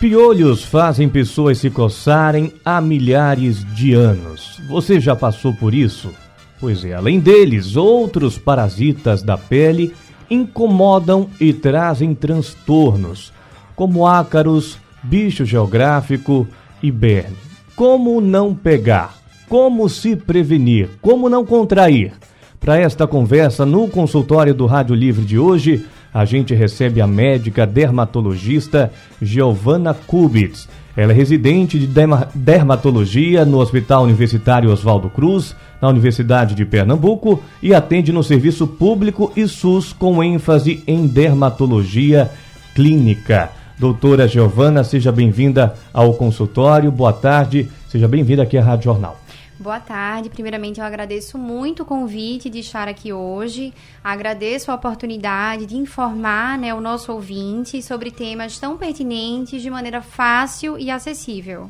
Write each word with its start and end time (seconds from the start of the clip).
Piolhos 0.00 0.62
fazem 0.62 1.08
pessoas 1.08 1.58
se 1.58 1.70
coçarem 1.70 2.52
há 2.64 2.80
milhares 2.80 3.64
de 3.74 3.94
anos. 3.94 4.60
Você 4.68 5.00
já 5.00 5.16
passou 5.16 5.52
por 5.52 5.74
isso? 5.74 6.14
Pois 6.60 6.84
é, 6.84 6.94
além 6.94 7.18
deles, 7.18 7.74
outros 7.74 8.38
parasitas 8.38 9.22
da 9.22 9.36
pele 9.36 9.92
incomodam 10.30 11.28
e 11.40 11.52
trazem 11.52 12.14
transtornos, 12.14 13.32
como 13.74 14.06
ácaros, 14.06 14.78
bicho 15.02 15.44
geográfico 15.44 16.46
e 16.80 16.92
berne. 16.92 17.36
Como 17.74 18.20
não 18.20 18.54
pegar? 18.54 19.18
Como 19.48 19.88
se 19.88 20.14
prevenir? 20.14 20.90
Como 21.02 21.28
não 21.28 21.44
contrair? 21.44 22.12
Para 22.60 22.78
esta 22.78 23.04
conversa 23.04 23.66
no 23.66 23.88
consultório 23.88 24.54
do 24.54 24.66
Rádio 24.66 24.94
Livre 24.94 25.24
de 25.24 25.38
hoje, 25.38 25.84
a 26.12 26.24
gente 26.24 26.54
recebe 26.54 27.00
a 27.00 27.06
médica 27.06 27.66
dermatologista 27.66 28.90
Giovana 29.20 29.94
Kubitz. 29.94 30.68
Ela 30.96 31.12
é 31.12 31.14
residente 31.14 31.78
de 31.78 31.88
dermatologia 32.34 33.44
no 33.44 33.58
Hospital 33.58 34.02
Universitário 34.02 34.70
Oswaldo 34.70 35.08
Cruz 35.08 35.54
na 35.80 35.88
Universidade 35.88 36.54
de 36.56 36.64
Pernambuco 36.64 37.40
e 37.62 37.72
atende 37.72 38.10
no 38.10 38.24
serviço 38.24 38.66
público 38.66 39.32
e 39.36 39.46
SUS 39.46 39.92
com 39.92 40.22
ênfase 40.24 40.82
em 40.86 41.06
dermatologia 41.06 42.30
clínica. 42.74 43.50
Doutora 43.78 44.26
Giovana, 44.26 44.82
seja 44.82 45.12
bem-vinda 45.12 45.74
ao 45.92 46.14
consultório. 46.14 46.90
Boa 46.90 47.12
tarde, 47.12 47.68
seja 47.88 48.08
bem-vinda 48.08 48.42
aqui 48.42 48.58
à 48.58 48.64
Rádio 48.64 48.86
Jornal. 48.86 49.20
Boa 49.60 49.80
tarde. 49.80 50.30
Primeiramente, 50.30 50.78
eu 50.78 50.86
agradeço 50.86 51.36
muito 51.36 51.82
o 51.82 51.86
convite 51.86 52.48
de 52.48 52.60
estar 52.60 52.86
aqui 52.86 53.12
hoje. 53.12 53.74
Agradeço 54.04 54.70
a 54.70 54.74
oportunidade 54.76 55.66
de 55.66 55.76
informar 55.76 56.56
né, 56.56 56.72
o 56.72 56.80
nosso 56.80 57.12
ouvinte 57.12 57.82
sobre 57.82 58.12
temas 58.12 58.56
tão 58.56 58.78
pertinentes 58.78 59.60
de 59.60 59.68
maneira 59.68 60.00
fácil 60.00 60.78
e 60.78 60.92
acessível. 60.92 61.68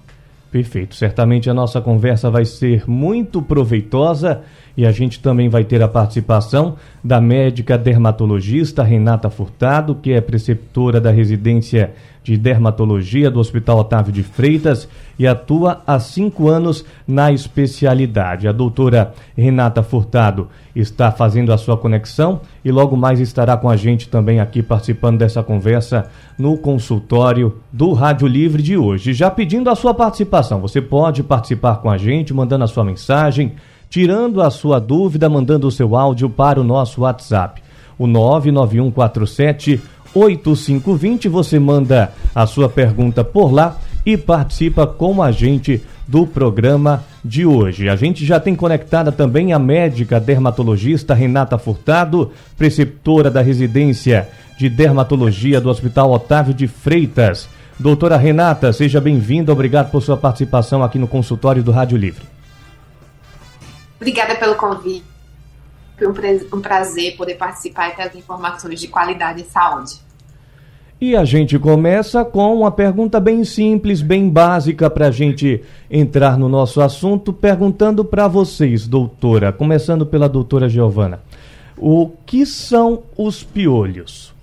Perfeito. 0.50 0.94
Certamente 0.94 1.50
a 1.50 1.54
nossa 1.54 1.78
conversa 1.78 2.30
vai 2.30 2.46
ser 2.46 2.88
muito 2.88 3.42
proveitosa 3.42 4.41
e 4.74 4.86
a 4.86 4.90
gente 4.90 5.20
também 5.20 5.48
vai 5.48 5.62
ter 5.62 5.82
a 5.82 5.88
participação 5.88 6.77
da 7.05 7.20
médica 7.20 7.77
dermatologista 7.77 8.83
Renata 8.83 9.28
Furtado, 9.28 9.95
que 9.95 10.12
é 10.12 10.20
preceptora 10.23 11.00
da 11.00 11.11
residência 11.11 11.92
de 12.23 12.36
dermatologia 12.36 13.30
do 13.30 13.40
Hospital 13.40 13.78
Otávio 13.78 14.12
de 14.12 14.23
Freitas 14.23 14.89
e 15.18 15.27
atua 15.27 15.83
há 15.86 15.98
cinco 15.98 16.48
anos 16.48 16.84
na 17.06 17.33
especialidade. 17.33 18.46
A 18.46 18.52
doutora 18.52 19.12
Renata 19.36 19.83
Furtado 19.83 20.48
está 20.77 21.11
fazendo 21.11 21.52
a 21.52 21.58
sua 21.58 21.77
conexão 21.77 22.40
e 22.64 22.70
logo 22.70 22.96
mais 22.96 23.18
estará 23.18 23.56
com 23.56 23.68
a 23.68 23.77
gente 23.77 24.08
também 24.08 24.40
aqui 24.40 24.62
participando 24.62 25.18
dessa 25.18 25.42
conversa 25.42 26.08
no 26.38 26.56
consultório 26.56 27.56
do 27.72 27.92
Rádio 27.92 28.28
Livre 28.28 28.62
de 28.62 28.76
hoje. 28.76 29.12
Já 29.12 29.30
pedindo 29.30 29.68
a 29.68 29.74
sua 29.74 29.92
participação, 29.92 30.60
você 30.60 30.80
pode 30.80 31.22
participar 31.22 31.76
com 31.76 31.90
a 31.90 31.98
gente, 31.98 32.32
mandando 32.32 32.64
a 32.64 32.68
sua 32.68 32.84
mensagem, 32.84 33.54
tirando 33.90 34.40
a 34.40 34.50
sua 34.50 34.78
dúvida, 34.78 35.28
mandando 35.28 35.66
o 35.66 35.72
seu 35.72 35.96
áudio 35.96 36.30
para 36.30 36.60
o 36.60 36.64
nosso 36.64 37.00
WhatsApp. 37.00 37.60
O 37.98 38.06
99147 38.06 39.80
8520, 40.14 41.28
você 41.28 41.58
manda 41.58 42.12
a 42.34 42.46
sua 42.46 42.68
pergunta 42.68 43.22
por 43.22 43.52
lá 43.52 43.76
e 44.08 44.17
participa 44.17 44.86
com 44.86 45.23
a 45.23 45.30
gente 45.30 45.85
do 46.07 46.27
programa 46.27 47.05
de 47.23 47.45
hoje. 47.45 47.91
A 47.91 47.95
gente 47.95 48.24
já 48.24 48.41
tem 48.41 48.57
conectada 48.57 49.13
também 49.13 49.52
a 49.52 49.58
médica 49.58 50.19
dermatologista 50.19 51.13
Renata 51.13 51.58
Furtado, 51.58 52.33
preceptora 52.57 53.30
da 53.30 53.42
residência 53.42 54.27
de 54.57 54.70
dermatologia 54.70 55.61
do 55.61 55.68
Hospital 55.68 56.11
Otávio 56.11 56.55
de 56.55 56.67
Freitas. 56.67 57.51
Doutora 57.79 58.17
Renata, 58.17 58.73
seja 58.73 58.98
bem-vinda. 58.98 59.52
Obrigado 59.52 59.91
por 59.91 60.01
sua 60.01 60.17
participação 60.17 60.83
aqui 60.83 60.98
no 60.98 61.07
consultório 61.07 61.63
do 61.63 61.70
Rádio 61.70 61.98
Livre. 61.98 62.24
Obrigada 63.97 64.36
pelo 64.36 64.55
convite. 64.55 65.05
Foi 65.98 66.08
um 66.51 66.63
prazer 66.63 67.14
poder 67.14 67.35
participar 67.35 67.91
e 67.91 67.92
trazer 67.92 68.17
informações 68.17 68.80
de 68.80 68.89
qualidade 68.89 69.42
e 69.42 69.45
saúde. 69.45 70.08
E 71.01 71.14
a 71.14 71.25
gente 71.25 71.57
começa 71.61 72.25
com 72.25 72.57
uma 72.57 72.73
pergunta 72.73 73.20
bem 73.20 73.45
simples, 73.45 74.03
bem 74.03 74.29
básica 74.29 74.91
para 74.91 75.07
a 75.07 75.11
gente 75.13 75.63
entrar 75.89 76.36
no 76.36 76.48
nosso 76.48 76.81
assunto, 76.81 77.33
perguntando 77.33 78.05
para 78.05 78.27
vocês, 78.27 78.89
doutora, 78.89 79.53
começando 79.53 80.05
pela 80.05 80.29
doutora 80.29 80.69
Giovana, 80.69 81.20
o 81.77 82.11
que 82.27 82.45
são 82.45 83.05
os 83.17 83.45
piolhos? 83.45 84.35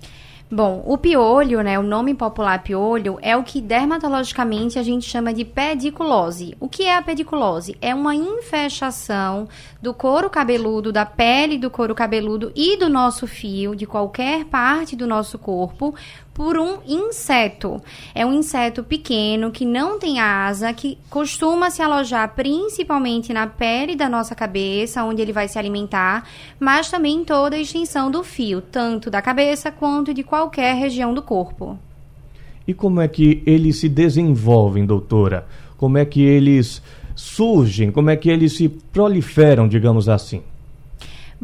Bom, 0.48 0.84
o 0.86 0.96
piolho, 0.96 1.60
né, 1.60 1.76
o 1.76 1.82
nome 1.82 2.14
popular 2.14 2.62
piolho, 2.62 3.18
é 3.20 3.36
o 3.36 3.42
que 3.42 3.60
dermatologicamente 3.60 4.78
a 4.78 4.82
gente 4.82 5.04
chama 5.04 5.34
de 5.34 5.44
pediculose. 5.44 6.56
O 6.60 6.68
que 6.68 6.84
é 6.84 6.96
a 6.96 7.02
pediculose? 7.02 7.76
É 7.82 7.92
uma 7.92 8.14
infestação 8.14 9.48
do 9.82 9.92
couro 9.92 10.30
cabeludo, 10.30 10.92
da 10.92 11.04
pele 11.04 11.58
do 11.58 11.68
couro 11.68 11.96
cabeludo 11.96 12.52
e 12.54 12.76
do 12.76 12.88
nosso 12.88 13.26
fio, 13.26 13.74
de 13.74 13.86
qualquer 13.86 14.44
parte 14.44 14.94
do 14.94 15.04
nosso 15.04 15.36
corpo, 15.36 15.92
por 16.36 16.58
um 16.58 16.80
inseto. 16.86 17.80
É 18.14 18.26
um 18.26 18.34
inseto 18.34 18.84
pequeno 18.84 19.50
que 19.50 19.64
não 19.64 19.98
tem 19.98 20.20
asa, 20.20 20.70
que 20.70 20.98
costuma 21.08 21.70
se 21.70 21.80
alojar 21.80 22.34
principalmente 22.34 23.32
na 23.32 23.46
pele 23.46 23.96
da 23.96 24.06
nossa 24.06 24.34
cabeça, 24.34 25.02
onde 25.02 25.22
ele 25.22 25.32
vai 25.32 25.48
se 25.48 25.58
alimentar, 25.58 26.28
mas 26.60 26.90
também 26.90 27.20
em 27.20 27.24
toda 27.24 27.56
a 27.56 27.58
extensão 27.58 28.10
do 28.10 28.22
fio, 28.22 28.60
tanto 28.60 29.10
da 29.10 29.22
cabeça 29.22 29.70
quanto 29.70 30.12
de 30.12 30.22
qualquer 30.22 30.74
região 30.74 31.14
do 31.14 31.22
corpo. 31.22 31.78
E 32.68 32.74
como 32.74 33.00
é 33.00 33.08
que 33.08 33.42
eles 33.46 33.78
se 33.80 33.88
desenvolvem, 33.88 34.84
doutora? 34.84 35.46
Como 35.78 35.96
é 35.96 36.04
que 36.04 36.20
eles 36.20 36.82
surgem? 37.14 37.90
Como 37.90 38.10
é 38.10 38.16
que 38.16 38.28
eles 38.28 38.52
se 38.52 38.68
proliferam, 38.68 39.66
digamos 39.66 40.06
assim? 40.06 40.42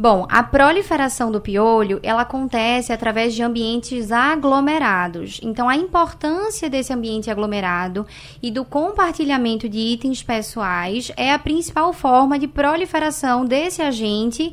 Bom, 0.03 0.27
a 0.29 0.43
proliferação 0.43 1.31
do 1.31 1.39
piolho, 1.39 1.97
ela 2.03 2.23
acontece 2.23 2.91
através 2.91 3.33
de 3.33 3.41
ambientes 3.41 4.11
aglomerados. 4.11 5.39
Então, 5.41 5.69
a 5.69 5.77
importância 5.77 6.69
desse 6.69 6.91
ambiente 6.91 7.31
aglomerado 7.31 8.05
e 8.41 8.51
do 8.51 8.65
compartilhamento 8.65 9.69
de 9.69 9.79
itens 9.79 10.21
pessoais 10.21 11.09
é 11.15 11.31
a 11.31 11.39
principal 11.39 11.93
forma 11.93 12.37
de 12.37 12.49
proliferação 12.49 13.45
desse 13.45 13.81
agente 13.81 14.51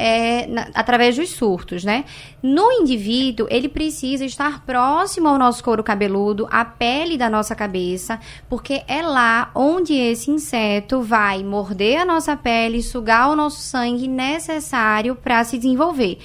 é, 0.00 0.46
na, 0.46 0.68
através 0.72 1.14
dos 1.16 1.28
surtos, 1.28 1.84
né? 1.84 2.06
No 2.42 2.72
indivíduo, 2.72 3.46
ele 3.50 3.68
precisa 3.68 4.24
estar 4.24 4.64
próximo 4.64 5.28
ao 5.28 5.38
nosso 5.38 5.62
couro 5.62 5.84
cabeludo, 5.84 6.48
à 6.50 6.64
pele 6.64 7.18
da 7.18 7.28
nossa 7.28 7.54
cabeça, 7.54 8.18
porque 8.48 8.82
é 8.88 9.02
lá 9.02 9.50
onde 9.54 9.92
esse 9.92 10.30
inseto 10.30 11.02
vai 11.02 11.44
morder 11.44 12.00
a 12.00 12.04
nossa 12.06 12.34
pele, 12.34 12.82
sugar 12.82 13.28
o 13.28 13.36
nosso 13.36 13.60
sangue 13.60 14.08
necessário 14.08 15.14
para 15.14 15.44
se 15.44 15.58
desenvolver. 15.58 16.18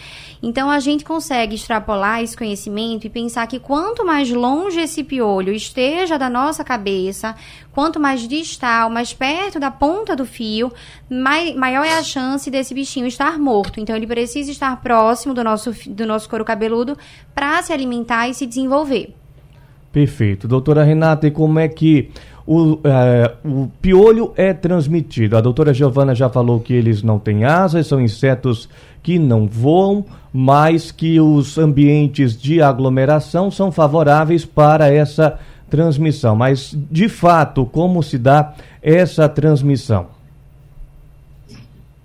Então 0.48 0.70
a 0.70 0.80
gente 0.80 1.04
consegue 1.04 1.56
extrapolar 1.56 2.22
esse 2.22 2.38
conhecimento 2.38 3.08
e 3.08 3.10
pensar 3.10 3.48
que 3.48 3.58
quanto 3.58 4.06
mais 4.06 4.30
longe 4.30 4.80
esse 4.80 5.04
piolho 5.04 5.52
esteja 5.52 6.20
da 6.20 6.30
nossa 6.30 6.64
cabeça, 6.64 7.34
quanto 7.72 8.00
mais 8.00 8.28
distal, 8.28 8.88
mais 8.88 9.12
perto 9.12 9.60
da 9.60 9.72
ponta 9.72 10.16
do 10.16 10.24
fio, 10.24 10.72
mai, 11.10 11.56
maior 11.56 11.84
é 11.84 11.98
a 11.98 12.04
chance 12.04 12.52
desse 12.52 12.76
bichinho 12.76 13.08
estar 13.08 13.40
morto. 13.40 13.80
Então 13.80 13.96
ele 13.96 14.06
precisa 14.06 14.52
estar 14.52 14.80
próximo 14.84 15.34
do 15.34 15.44
nosso, 15.44 15.74
do 15.90 16.06
nosso 16.06 16.30
couro 16.30 16.46
cabeludo 16.46 16.96
para 17.34 17.64
se 17.64 17.74
alimentar 17.74 18.30
e 18.30 18.36
se 18.36 18.46
desenvolver. 18.46 19.16
Perfeito. 19.92 20.48
Doutora 20.48 20.84
Renata, 20.84 21.26
e 21.26 21.32
como 21.32 21.58
é 21.58 21.68
que 21.68 22.12
o, 22.48 22.80
é, 22.84 23.34
o 23.44 23.68
piolho 23.82 24.34
é 24.36 24.54
transmitido. 24.54 25.36
A 25.36 25.42
doutora 25.42 25.74
Giovana 25.74 26.14
já 26.14 26.30
falou 26.30 26.60
que 26.60 26.74
eles 26.74 27.02
não 27.02 27.18
têm 27.18 27.44
asas, 27.44 27.88
são 27.88 28.00
insetos 28.00 28.70
que 29.02 29.18
não 29.18 29.48
voam, 29.48 30.06
mas 30.32 30.92
que 30.92 31.20
os 31.20 31.58
ambientes 31.58 32.40
de 32.40 32.62
aglomeração 32.62 33.50
são 33.50 33.72
favoráveis 33.72 34.46
para 34.46 34.94
essa 34.94 35.40
transmissão. 35.70 36.36
Mas, 36.36 36.76
de 36.92 37.10
fato, 37.10 37.66
como 37.66 38.04
se 38.04 38.18
dá 38.18 38.54
essa 38.82 39.28
transmissão? 39.28 40.08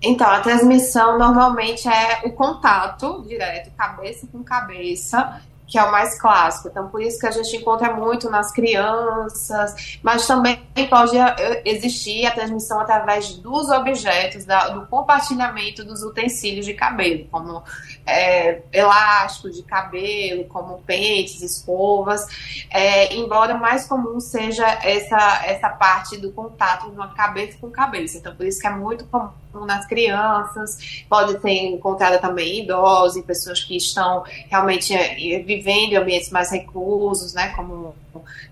Então, 0.03 0.27
a 0.27 0.39
transmissão 0.39 1.19
normalmente 1.19 1.87
é 1.87 2.21
o 2.25 2.31
contato 2.31 3.23
direto, 3.27 3.69
cabeça 3.77 4.25
com 4.31 4.43
cabeça, 4.43 5.39
que 5.71 5.79
é 5.79 5.83
o 5.83 5.89
mais 5.89 6.19
clássico. 6.19 6.67
Então, 6.67 6.89
por 6.89 7.01
isso 7.01 7.17
que 7.17 7.25
a 7.25 7.31
gente 7.31 7.55
encontra 7.55 7.95
muito 7.95 8.29
nas 8.29 8.51
crianças, 8.51 9.97
mas 10.03 10.27
também 10.27 10.59
pode 10.89 11.17
eh, 11.17 11.61
existir 11.63 12.25
a 12.25 12.31
transmissão 12.31 12.81
através 12.81 13.35
dos 13.35 13.69
objetos, 13.69 14.43
da, 14.43 14.67
do 14.67 14.85
compartilhamento 14.87 15.85
dos 15.85 16.03
utensílios 16.03 16.65
de 16.65 16.73
cabelo, 16.73 17.25
como 17.31 17.63
é, 18.05 18.61
elásticos 18.71 19.55
de 19.55 19.63
cabelo, 19.63 20.45
como 20.45 20.81
pentes, 20.81 21.41
escovas, 21.41 22.25
é, 22.69 23.13
embora 23.15 23.55
mais 23.55 23.87
comum 23.87 24.19
seja 24.19 24.65
essa, 24.83 25.45
essa 25.45 25.69
parte 25.69 26.17
do 26.17 26.31
contato 26.31 26.89
de 26.89 26.95
uma 26.95 27.13
cabeça 27.13 27.57
com 27.59 27.69
cabeça. 27.69 28.17
Então, 28.17 28.35
por 28.35 28.45
isso 28.45 28.59
que 28.59 28.67
é 28.67 28.71
muito 28.71 29.05
comum 29.05 29.31
nas 29.65 29.85
crianças, 29.85 31.03
pode 31.09 31.39
ser 31.41 31.51
encontrada 31.51 32.19
também 32.19 32.59
em 32.59 32.63
idosos, 32.63 33.17
em 33.17 33.21
pessoas 33.21 33.63
que 33.63 33.75
estão 33.75 34.23
realmente 34.49 34.93
eh, 34.93 35.39
vivendo 35.39 35.93
em 35.93 35.97
ambientes 35.97 36.29
mais 36.29 36.49
reclusos, 36.51 37.33
né, 37.33 37.49
como 37.49 37.93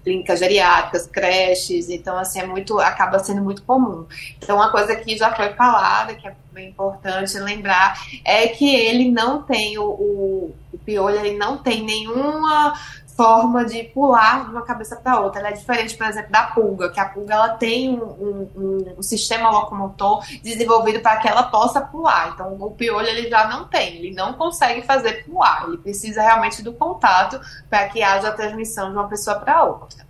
clínicas 0.04 0.40
geriátricas, 0.40 1.08
creches, 1.08 1.90
então 1.90 2.18
assim 2.18 2.40
é 2.40 2.46
muito, 2.46 2.80
acaba 2.80 3.20
sendo 3.20 3.42
muito 3.42 3.62
comum. 3.64 4.06
Então 4.38 4.56
uma 4.56 4.72
coisa 4.72 4.96
que 4.96 5.18
já 5.18 5.34
foi 5.36 5.54
falada, 5.54 6.14
que 6.16 6.28
é 6.28 6.36
bem 6.60 6.70
importante 6.70 7.40
lembrar, 7.40 7.98
é 8.26 8.48
que 8.48 8.76
ele 8.76 9.10
não 9.10 9.42
tem 9.42 9.78
o, 9.78 9.84
o, 9.86 10.56
o 10.74 10.78
piolho, 10.80 11.18
ele 11.18 11.38
não 11.38 11.58
tem 11.58 11.84
nenhuma 11.84 12.74
forma 13.16 13.66
de 13.66 13.84
pular 13.84 14.46
de 14.46 14.52
uma 14.52 14.62
cabeça 14.62 14.96
para 14.96 15.20
outra. 15.20 15.40
Ela 15.42 15.50
é 15.50 15.54
diferente, 15.54 15.98
por 15.98 16.08
exemplo, 16.08 16.32
da 16.32 16.44
pulga, 16.44 16.90
que 16.90 17.00
a 17.00 17.06
pulga 17.06 17.34
ela 17.34 17.50
tem 17.50 18.00
um, 18.00 18.48
um, 18.56 18.96
um 18.98 19.04
sistema 19.04 19.50
locomotor 19.50 20.24
desenvolvido 20.42 21.02
para 21.02 21.18
que 21.18 21.28
ela 21.28 21.44
possa 21.44 21.82
pular. 21.82 22.32
Então, 22.34 22.56
o 22.60 22.72
piolho 22.72 23.08
ele 23.08 23.30
já 23.30 23.48
não 23.50 23.66
tem, 23.68 23.98
ele 23.98 24.16
não 24.16 24.34
consegue 24.34 24.82
fazer 24.84 25.26
pular. 25.26 25.66
Ele 25.68 25.78
precisa 25.78 26.22
realmente 26.22 26.64
do 26.64 26.72
contato 26.72 27.40
para 27.70 27.90
que 27.90 28.02
haja 28.02 28.30
a 28.30 28.32
transmissão 28.32 28.90
de 28.90 28.98
uma 28.98 29.08
pessoa 29.10 29.38
para 29.38 29.66
outra. 29.66 30.08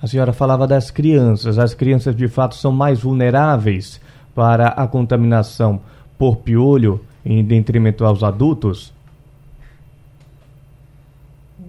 A 0.00 0.06
senhora 0.06 0.32
falava 0.32 0.66
das 0.66 0.90
crianças. 0.90 1.58
As 1.58 1.74
crianças, 1.74 2.14
de 2.14 2.28
fato, 2.28 2.54
são 2.54 2.70
mais 2.70 3.00
vulneráveis 3.00 4.00
para 4.34 4.68
a 4.68 4.86
contaminação 4.86 5.80
por 6.18 6.36
piolho 6.36 7.04
em 7.24 7.44
detrimento 7.44 8.04
aos 8.04 8.22
adultos? 8.22 8.92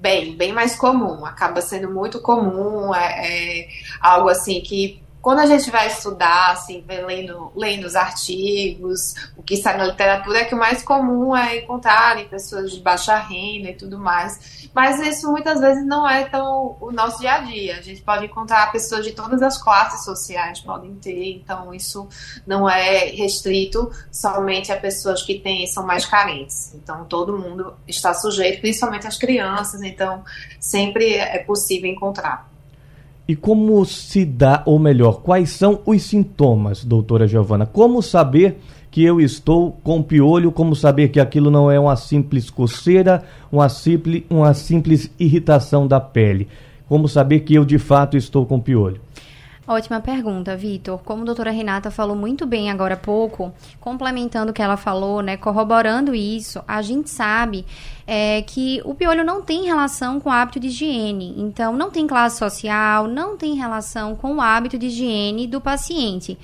bem, 0.03 0.35
bem 0.35 0.51
mais 0.51 0.75
comum, 0.75 1.25
acaba 1.25 1.61
sendo 1.61 1.89
muito 1.89 2.19
comum, 2.19 2.93
é, 2.93 3.61
é 3.61 3.67
algo 4.01 4.27
assim 4.27 4.59
que 4.59 5.01
quando 5.23 5.39
a 5.39 5.45
gente 5.45 5.71
vai 5.71 5.87
estudar, 5.87 6.51
assim, 6.51 6.83
lendo, 6.85 7.49
lendo 7.55 7.87
os 7.87 7.95
artigos, 7.95 9.13
o 9.37 9.41
que 9.41 9.55
sai 9.55 9.77
na 9.77 9.85
literatura 9.85 10.39
é 10.39 10.43
que 10.43 10.53
o 10.53 10.57
mais 10.57 10.83
comum 10.83 11.33
é 11.33 11.59
encontrar 11.59 12.19
em 12.19 12.27
pessoas 12.27 12.73
de 12.73 12.81
baixa 12.81 13.15
renda 13.15 13.69
e 13.69 13.73
tudo 13.73 13.97
mais. 13.97 14.67
Mas 14.75 14.99
isso 14.99 15.31
muitas 15.31 15.61
vezes 15.61 15.85
não 15.85 16.05
é 16.05 16.25
tão 16.25 16.75
o 16.81 16.91
nosso 16.91 17.21
dia 17.21 17.35
a 17.35 17.37
dia. 17.37 17.77
A 17.77 17.81
gente 17.81 18.01
pode 18.01 18.25
encontrar 18.25 18.69
pessoas 18.73 19.05
de 19.05 19.13
todas 19.13 19.41
as 19.41 19.57
classes 19.57 20.03
sociais, 20.03 20.59
podem 20.59 20.93
ter, 20.95 21.35
então 21.35 21.73
isso 21.73 22.05
não 22.45 22.69
é 22.69 23.05
restrito 23.05 23.89
somente 24.11 24.73
a 24.73 24.77
pessoas 24.77 25.23
que 25.23 25.39
têm, 25.39 25.65
são 25.67 25.87
mais 25.87 26.05
carentes. 26.05 26.73
Então 26.75 27.05
todo 27.05 27.39
mundo 27.39 27.73
está 27.87 28.13
sujeito, 28.13 28.59
principalmente 28.59 29.07
as 29.07 29.17
crianças, 29.17 29.81
então 29.83 30.21
sempre 30.59 31.15
é 31.15 31.39
possível 31.39 31.89
encontrar. 31.89 32.52
E 33.25 33.35
como 33.37 33.85
se 33.85 34.25
dá, 34.25 34.63
ou 34.65 34.77
melhor, 34.77 35.21
quais 35.21 35.51
são 35.51 35.79
os 35.85 36.01
sintomas, 36.03 36.83
doutora 36.83 37.25
Giovana? 37.25 37.65
Como 37.65 38.01
saber 38.01 38.59
que 38.91 39.01
eu 39.01 39.21
estou 39.21 39.71
com 39.83 40.03
piolho? 40.03 40.51
Como 40.51 40.75
saber 40.75 41.07
que 41.07 41.21
aquilo 41.21 41.49
não 41.49 41.71
é 41.71 41.79
uma 41.79 41.95
simples 41.95 42.49
coceira, 42.49 43.23
uma 43.49 43.69
simples, 43.69 44.23
uma 44.29 44.53
simples 44.53 45.09
irritação 45.17 45.87
da 45.87 46.01
pele? 46.01 46.49
Como 46.87 47.07
saber 47.07 47.39
que 47.39 47.55
eu 47.55 47.63
de 47.63 47.79
fato 47.79 48.17
estou 48.17 48.45
com 48.45 48.59
piolho? 48.59 48.99
Ótima 49.65 50.01
pergunta, 50.01 50.57
Vitor. 50.57 50.99
Como 51.03 51.21
a 51.21 51.25
doutora 51.25 51.49
Renata 51.49 51.89
falou 51.89 52.17
muito 52.17 52.45
bem 52.45 52.69
agora 52.69 52.95
há 52.95 52.97
pouco, 52.97 53.53
complementando 53.79 54.51
o 54.51 54.53
que 54.53 54.61
ela 54.61 54.75
falou, 54.75 55.21
né, 55.21 55.37
corroborando 55.37 56.13
isso, 56.13 56.61
a 56.67 56.81
gente 56.81 57.09
sabe 57.09 57.65
é, 58.05 58.41
que 58.41 58.81
o 58.83 58.93
piolho 58.93 59.23
não 59.23 59.41
tem 59.41 59.63
relação 59.63 60.19
com 60.19 60.29
o 60.29 60.33
hábito 60.33 60.59
de 60.59 60.67
higiene. 60.67 61.33
Então, 61.37 61.77
não 61.77 61.89
tem 61.89 62.05
classe 62.05 62.37
social, 62.37 63.07
não 63.07 63.37
tem 63.37 63.55
relação 63.55 64.17
com 64.17 64.35
o 64.35 64.41
hábito 64.41 64.77
de 64.77 64.87
higiene 64.87 65.47
do 65.47 65.61
paciente. 65.61 66.37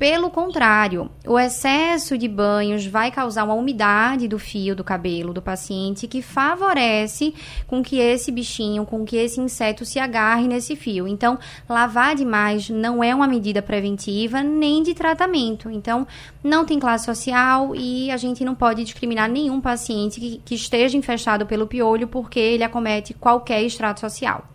Pelo 0.00 0.30
contrário, 0.30 1.10
o 1.26 1.38
excesso 1.38 2.16
de 2.16 2.26
banhos 2.26 2.86
vai 2.86 3.10
causar 3.10 3.44
uma 3.44 3.52
umidade 3.52 4.26
do 4.26 4.38
fio 4.38 4.74
do 4.74 4.82
cabelo 4.82 5.34
do 5.34 5.42
paciente 5.42 6.08
que 6.08 6.22
favorece 6.22 7.34
com 7.66 7.82
que 7.82 7.98
esse 7.98 8.32
bichinho, 8.32 8.86
com 8.86 9.04
que 9.04 9.18
esse 9.18 9.38
inseto 9.38 9.84
se 9.84 9.98
agarre 9.98 10.48
nesse 10.48 10.74
fio. 10.74 11.06
Então, 11.06 11.38
lavar 11.68 12.14
demais 12.14 12.70
não 12.70 13.04
é 13.04 13.14
uma 13.14 13.28
medida 13.28 13.60
preventiva 13.60 14.42
nem 14.42 14.82
de 14.82 14.94
tratamento. 14.94 15.70
Então, 15.70 16.06
não 16.42 16.64
tem 16.64 16.78
classe 16.78 17.04
social 17.04 17.76
e 17.76 18.10
a 18.10 18.16
gente 18.16 18.42
não 18.42 18.54
pode 18.54 18.82
discriminar 18.82 19.28
nenhum 19.28 19.60
paciente 19.60 20.18
que, 20.18 20.40
que 20.42 20.54
esteja 20.54 20.96
infestado 20.96 21.44
pelo 21.44 21.66
piolho 21.66 22.08
porque 22.08 22.40
ele 22.40 22.64
acomete 22.64 23.12
qualquer 23.12 23.62
extrato 23.62 24.00
social. 24.00 24.48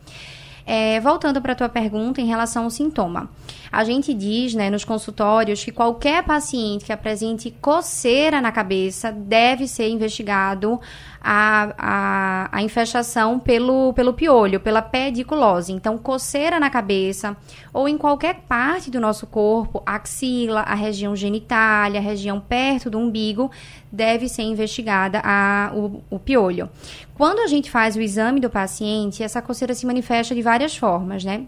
É, 0.65 0.99
voltando 0.99 1.41
para 1.41 1.51
a 1.51 1.55
tua 1.55 1.69
pergunta 1.69 2.19
em 2.19 2.25
relação 2.25 2.63
ao 2.63 2.69
sintoma. 2.71 3.29
A 3.71 3.83
gente 3.83 4.13
diz, 4.13 4.53
né, 4.53 4.69
nos 4.69 4.83
consultórios 4.83 5.63
que 5.63 5.71
qualquer 5.71 6.23
paciente 6.23 6.85
que 6.85 6.93
apresente 6.93 7.51
coceira 7.61 8.41
na 8.41 8.51
cabeça 8.51 9.11
deve 9.11 9.67
ser 9.67 9.89
investigado 9.89 10.79
a, 11.21 11.73
a, 11.77 12.49
a 12.51 12.61
infestação 12.61 13.39
pelo, 13.39 13.93
pelo 13.93 14.13
piolho, 14.13 14.59
pela 14.59 14.81
pediculose. 14.81 15.73
Então, 15.73 15.97
coceira 15.97 16.59
na 16.59 16.69
cabeça 16.69 17.35
ou 17.73 17.89
em 17.89 17.97
qualquer 17.97 18.41
parte 18.47 18.91
do 18.91 19.01
nosso 19.01 19.25
corpo, 19.25 19.81
axila, 19.85 20.61
a 20.61 20.75
região 20.75 21.15
genitália, 21.15 21.99
a 21.99 22.03
região 22.03 22.39
perto 22.39 22.89
do 22.89 22.99
umbigo, 22.99 23.49
deve 23.95 24.27
ser 24.27 24.43
investigada 24.43 25.21
a, 25.23 25.71
o, 25.73 26.03
o 26.09 26.19
piolho. 26.19 26.69
Quando 27.15 27.39
a 27.39 27.47
gente 27.47 27.71
faz 27.71 27.95
o 27.95 28.01
exame 28.01 28.39
do 28.39 28.49
paciente, 28.49 29.23
essa 29.23 29.41
coceira 29.41 29.73
se 29.73 29.85
manifesta 29.85 30.35
de 30.35 30.41
várias 30.41 30.75
formas, 30.75 31.23
né? 31.23 31.45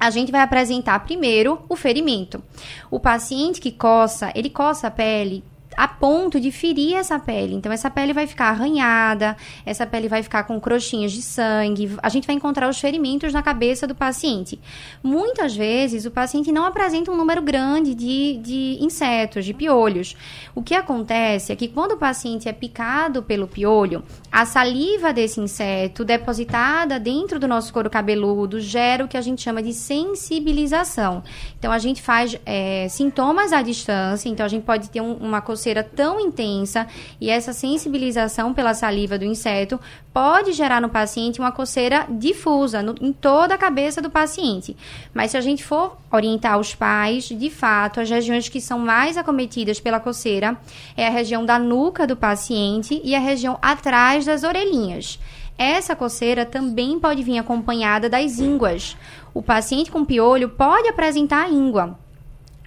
a 0.00 0.08
gente 0.08 0.32
vai 0.32 0.40
apresentar 0.40 0.98
primeiro 1.00 1.60
o 1.68 1.76
ferimento. 1.76 2.42
O 2.90 2.98
paciente 2.98 3.60
que 3.60 3.70
coça, 3.70 4.32
ele 4.34 4.48
coça 4.48 4.86
a 4.86 4.90
pele 4.90 5.44
a 5.76 5.88
ponto 5.88 6.40
de 6.40 6.50
ferir 6.50 6.94
essa 6.96 7.18
pele. 7.18 7.54
Então, 7.54 7.72
essa 7.72 7.90
pele 7.90 8.12
vai 8.12 8.26
ficar 8.26 8.48
arranhada, 8.48 9.36
essa 9.64 9.86
pele 9.86 10.08
vai 10.08 10.22
ficar 10.22 10.44
com 10.44 10.60
crostinhas 10.60 11.12
de 11.12 11.22
sangue, 11.22 11.96
a 12.02 12.08
gente 12.08 12.26
vai 12.26 12.36
encontrar 12.36 12.68
os 12.68 12.78
ferimentos 12.78 13.32
na 13.32 13.42
cabeça 13.42 13.86
do 13.86 13.94
paciente. 13.94 14.60
Muitas 15.02 15.54
vezes, 15.54 16.04
o 16.04 16.10
paciente 16.10 16.50
não 16.52 16.66
apresenta 16.66 17.10
um 17.10 17.16
número 17.16 17.40
grande 17.42 17.94
de, 17.94 18.38
de 18.38 18.78
insetos, 18.80 19.44
de 19.44 19.54
piolhos. 19.54 20.16
O 20.54 20.62
que 20.62 20.74
acontece 20.74 21.52
é 21.52 21.56
que 21.56 21.68
quando 21.68 21.92
o 21.92 21.96
paciente 21.96 22.48
é 22.48 22.52
picado 22.52 23.22
pelo 23.22 23.46
piolho, 23.46 24.02
a 24.30 24.44
saliva 24.44 25.12
desse 25.12 25.40
inseto 25.40 26.04
depositada 26.04 26.98
dentro 26.98 27.38
do 27.38 27.48
nosso 27.48 27.72
couro 27.72 27.88
cabeludo 27.88 28.60
gera 28.60 29.04
o 29.04 29.08
que 29.08 29.16
a 29.16 29.22
gente 29.22 29.42
chama 29.42 29.62
de 29.62 29.72
sensibilização. 29.72 31.22
Então, 31.58 31.72
a 31.72 31.78
gente 31.78 32.02
faz 32.02 32.36
é, 32.44 32.88
sintomas 32.88 33.52
à 33.52 33.62
distância, 33.62 34.28
então 34.28 34.44
a 34.44 34.48
gente 34.48 34.64
pode 34.64 34.90
ter 34.90 35.00
um, 35.00 35.14
uma 35.14 35.40
coceira 35.40 35.59
tão 35.82 36.18
intensa 36.18 36.86
e 37.20 37.28
essa 37.28 37.52
sensibilização 37.52 38.54
pela 38.54 38.74
saliva 38.74 39.18
do 39.18 39.24
inseto 39.24 39.78
pode 40.12 40.52
gerar 40.52 40.80
no 40.80 40.88
paciente 40.88 41.40
uma 41.40 41.52
coceira 41.52 42.06
difusa 42.08 42.82
no, 42.82 42.94
em 43.00 43.12
toda 43.12 43.54
a 43.54 43.58
cabeça 43.58 44.00
do 44.00 44.10
paciente. 44.10 44.76
Mas 45.12 45.32
se 45.32 45.36
a 45.36 45.40
gente 45.40 45.64
for 45.64 45.96
orientar 46.10 46.58
os 46.58 46.74
pais, 46.74 47.24
de 47.24 47.50
fato, 47.50 48.00
as 48.00 48.08
regiões 48.08 48.48
que 48.48 48.60
são 48.60 48.78
mais 48.78 49.16
acometidas 49.16 49.78
pela 49.78 50.00
coceira 50.00 50.56
é 50.96 51.06
a 51.06 51.10
região 51.10 51.44
da 51.44 51.58
nuca 51.58 52.06
do 52.06 52.16
paciente 52.16 53.00
e 53.04 53.14
a 53.14 53.20
região 53.20 53.58
atrás 53.60 54.24
das 54.24 54.42
orelhinhas. 54.42 55.18
Essa 55.56 55.94
coceira 55.94 56.46
também 56.46 56.98
pode 56.98 57.22
vir 57.22 57.38
acompanhada 57.38 58.08
das 58.08 58.38
ínguas. 58.38 58.96
O 59.34 59.42
paciente 59.42 59.90
com 59.90 60.04
piolho 60.04 60.48
pode 60.48 60.88
apresentar 60.88 61.52
íngua 61.52 61.98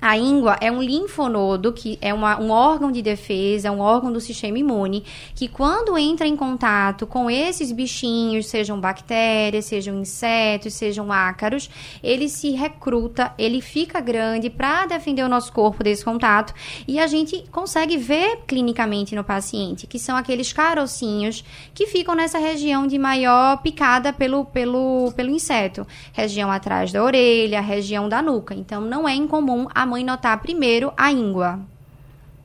A 0.05 0.17
íngua 0.17 0.57
é 0.59 0.69
um 0.69 0.81
linfonodo, 0.81 1.71
que 1.71 1.97
é 2.01 2.13
uma, 2.13 2.37
um 2.37 2.51
órgão 2.51 2.91
de 2.91 3.01
defesa, 3.01 3.71
um 3.71 3.79
órgão 3.79 4.11
do 4.11 4.19
sistema 4.19 4.59
imune, 4.59 5.05
que 5.33 5.47
quando 5.47 5.97
entra 5.97 6.27
em 6.27 6.35
contato 6.35 7.07
com 7.07 7.31
esses 7.31 7.71
bichinhos, 7.71 8.47
sejam 8.47 8.77
bactérias, 8.81 9.63
sejam 9.63 9.97
insetos, 10.01 10.73
sejam 10.73 11.09
ácaros, 11.09 11.69
ele 12.03 12.27
se 12.27 12.49
recruta, 12.49 13.33
ele 13.37 13.61
fica 13.61 14.01
grande 14.01 14.49
para 14.49 14.87
defender 14.87 15.23
o 15.23 15.29
nosso 15.29 15.53
corpo 15.53 15.81
desse 15.81 16.03
contato 16.03 16.53
e 16.85 16.99
a 16.99 17.07
gente 17.07 17.41
consegue 17.49 17.95
ver 17.95 18.41
clinicamente 18.45 19.15
no 19.15 19.23
paciente, 19.23 19.87
que 19.87 19.97
são 19.97 20.17
aqueles 20.17 20.51
carocinhos 20.51 21.45
que 21.73 21.87
ficam 21.87 22.13
nessa 22.13 22.39
região 22.39 22.85
de 22.85 22.99
maior 22.99 23.61
picada 23.61 24.11
pelo, 24.11 24.43
pelo, 24.43 25.13
pelo 25.15 25.29
inseto, 25.29 25.87
região 26.11 26.51
atrás 26.51 26.91
da 26.91 27.01
orelha, 27.01 27.61
região 27.61 28.09
da 28.09 28.21
nuca. 28.21 28.53
Então 28.53 28.81
não 28.81 29.07
é 29.07 29.15
incomum 29.15 29.65
a 29.73 29.92
mãe 29.93 30.03
notar 30.03 30.41
primeiro 30.41 30.91
a 30.97 31.11
íngua. 31.11 31.59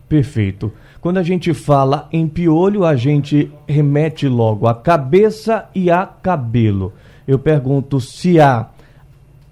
Perfeito. 0.06 0.70
Quando 1.00 1.16
a 1.16 1.22
gente 1.22 1.54
fala 1.54 2.06
em 2.12 2.28
piolho, 2.28 2.84
a 2.84 2.94
gente 2.94 3.50
remete 3.66 4.28
logo 4.28 4.66
a 4.66 4.74
cabeça 4.74 5.66
e 5.74 5.90
a 5.90 6.04
cabelo. 6.04 6.92
Eu 7.26 7.38
pergunto 7.38 8.00
se 8.00 8.38
há 8.38 8.68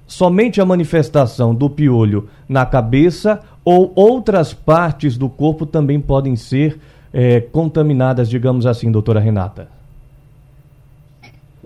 somente 0.06 0.60
a 0.60 0.66
manifestação 0.66 1.54
do 1.54 1.70
piolho 1.70 2.28
na 2.46 2.66
cabeça 2.66 3.40
ou 3.64 3.92
outras 3.94 4.52
partes 4.52 5.16
do 5.16 5.28
corpo 5.28 5.64
também 5.64 5.98
podem 5.98 6.36
ser 6.36 6.78
é, 7.12 7.40
contaminadas, 7.40 8.28
digamos 8.28 8.66
assim, 8.66 8.90
doutora 8.90 9.20
Renata? 9.20 9.75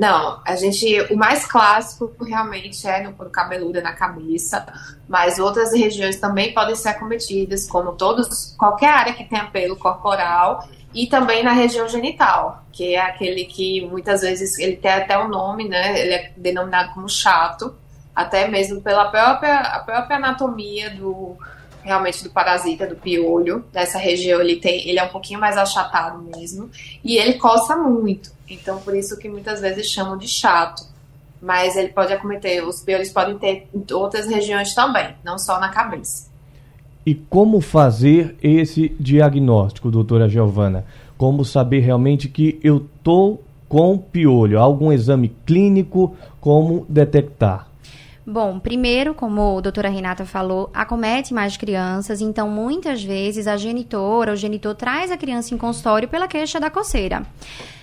Não, 0.01 0.41
a 0.47 0.57
gente, 0.57 0.99
o 1.13 1.17
mais 1.17 1.45
clássico 1.45 2.11
realmente 2.25 2.89
é 2.89 3.03
no 3.03 3.13
couro 3.13 3.31
cabeludo 3.31 3.83
na 3.83 3.93
cabeça, 3.93 4.67
mas 5.07 5.39
outras 5.39 5.75
regiões 5.75 6.17
também 6.17 6.55
podem 6.55 6.75
ser 6.75 6.89
acometidas, 6.89 7.69
como 7.69 7.93
todos, 7.93 8.55
qualquer 8.57 8.89
área 8.89 9.13
que 9.13 9.25
tenha 9.25 9.45
pelo 9.51 9.77
corporal 9.77 10.67
e 10.95 11.07
também 11.07 11.43
na 11.43 11.53
região 11.53 11.87
genital, 11.87 12.65
que 12.73 12.95
é 12.95 12.99
aquele 12.99 13.45
que 13.45 13.87
muitas 13.89 14.23
vezes 14.23 14.59
ele 14.59 14.77
tem 14.77 14.91
até 14.91 15.19
um 15.19 15.29
nome, 15.29 15.69
né? 15.69 16.01
Ele 16.01 16.15
é 16.15 16.33
denominado 16.35 16.95
como 16.95 17.07
chato, 17.07 17.77
até 18.17 18.49
mesmo 18.49 18.81
pela 18.81 19.11
própria, 19.11 19.59
a 19.59 19.81
própria 19.81 20.17
anatomia 20.17 20.89
do 20.97 21.37
realmente 21.83 22.23
do 22.25 22.31
parasita, 22.31 22.87
do 22.87 22.97
piolho. 22.97 23.65
Dessa 23.73 23.99
região 23.99 24.41
ele 24.41 24.57
tem, 24.57 24.89
ele 24.89 24.99
é 24.99 25.05
um 25.05 25.09
pouquinho 25.09 25.41
mais 25.41 25.57
achatado 25.57 26.23
mesmo. 26.23 26.71
E 27.05 27.17
ele 27.17 27.35
coça 27.35 27.77
muito. 27.77 28.31
Então 28.49 28.79
por 28.81 28.95
isso 28.95 29.19
que 29.19 29.29
muitas 29.29 29.61
vezes 29.61 29.87
chamam 29.87 30.17
de 30.17 30.29
chato. 30.29 30.83
Mas 31.41 31.75
ele 31.77 31.89
pode 31.89 32.13
acometer, 32.13 32.67
os 32.67 32.83
piolhos 32.83 33.09
podem 33.09 33.39
ter 33.39 33.67
em 33.75 33.85
outras 33.95 34.27
regiões 34.27 34.75
também, 34.75 35.15
não 35.25 35.39
só 35.39 35.59
na 35.59 35.71
cabeça. 35.71 36.29
E 37.05 37.15
como 37.15 37.63
fazer 37.63 38.37
esse 38.43 38.91
diagnóstico, 39.01 39.91
doutora 39.91 40.29
Giovana? 40.29 40.85
Como 41.17 41.45
saber 41.45 41.81
realmente 41.81 42.29
que 42.29 42.61
eu 42.63 42.87
tô 43.03 43.39
com 43.69 43.97
piolho? 43.97 44.61
Algum 44.61 44.93
exame 44.93 45.31
clínico? 45.47 46.15
Como 46.41 46.85
detectar? 46.89 47.70
Bom, 48.31 48.61
primeiro, 48.61 49.13
como 49.13 49.59
a 49.59 49.61
doutora 49.61 49.89
Renata 49.89 50.25
falou, 50.25 50.71
acomete 50.73 51.35
mais 51.35 51.57
crianças, 51.57 52.21
então 52.21 52.49
muitas 52.49 53.03
vezes 53.03 53.49
a 53.49 53.57
genitora, 53.57 54.33
o 54.33 54.37
genitor 54.37 54.73
traz 54.77 55.11
a 55.11 55.17
criança 55.17 55.53
em 55.53 55.59
consultório 55.59 56.07
pela 56.07 56.29
queixa 56.29 56.61
da 56.61 56.71
coceira. 56.71 57.27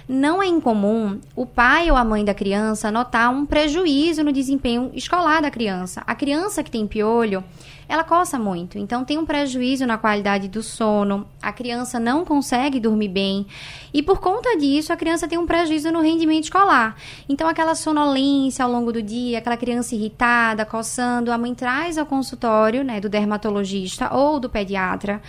Não 0.08 0.42
é 0.42 0.48
incomum 0.48 1.20
o 1.36 1.46
pai 1.46 1.92
ou 1.92 1.98
a 1.98 2.04
mãe 2.06 2.24
da 2.24 2.34
criança 2.34 2.90
notar 2.90 3.30
um 3.30 3.46
prejuízo 3.46 4.24
no 4.24 4.32
desempenho 4.32 4.90
escolar 4.94 5.42
da 5.42 5.52
criança. 5.52 6.02
A 6.08 6.16
criança 6.16 6.64
que 6.64 6.72
tem 6.72 6.88
piolho, 6.88 7.44
ela 7.90 8.04
coça 8.04 8.38
muito, 8.38 8.78
então 8.78 9.06
tem 9.06 9.18
um 9.18 9.26
prejuízo 9.26 9.86
na 9.86 9.98
qualidade 9.98 10.50
do 10.50 10.62
sono, 10.62 11.26
a 11.42 11.54
criança 11.54 12.00
não 12.00 12.26
consegue 12.26 12.82
dormir 12.82 13.08
bem 13.08 13.48
e 13.94 14.04
por 14.04 14.20
conta 14.20 14.58
disso 14.58 14.92
a 14.92 14.98
criança 14.98 15.28
tem 15.28 15.38
um 15.38 15.46
prejuízo 15.46 15.90
no 15.92 16.02
rendimento 16.02 16.46
escolar. 16.46 16.98
Então 17.30 17.48
aquela 17.48 17.76
sonolência 17.76 18.64
ao 18.64 18.72
longo 18.72 18.92
do 18.92 19.02
dia, 19.02 19.38
aquela 19.38 19.56
criança 19.56 19.96
irritada, 19.96 20.66
coçando, 20.66 21.32
a 21.32 21.38
mãe 21.38 21.56
traz 21.56 21.98
ao 21.98 22.06
consultório, 22.06 22.84
né, 22.84 23.00
do 23.00 23.08
dermatologista 23.08 24.14
ou 24.14 24.40
do 24.40 24.50
pediatra 24.50 25.22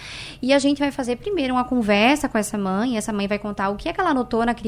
e 0.42 0.52
a 0.52 0.58
gente 0.58 0.78
vai 0.78 0.90
fazer 0.90 1.16
primeiro 1.16 1.54
uma 1.54 1.64
conversa 1.64 2.28
com 2.28 2.38
essa 2.38 2.58
mãe, 2.58 2.97
essa 2.97 3.12
mãe 3.12 3.28
vai 3.28 3.38
contar 3.38 3.68
o 3.68 3.76
que 3.76 3.88
é 3.88 3.92
que 3.92 4.00
ela 4.00 4.12
notou 4.12 4.44
na 4.44 4.54
criança, 4.54 4.67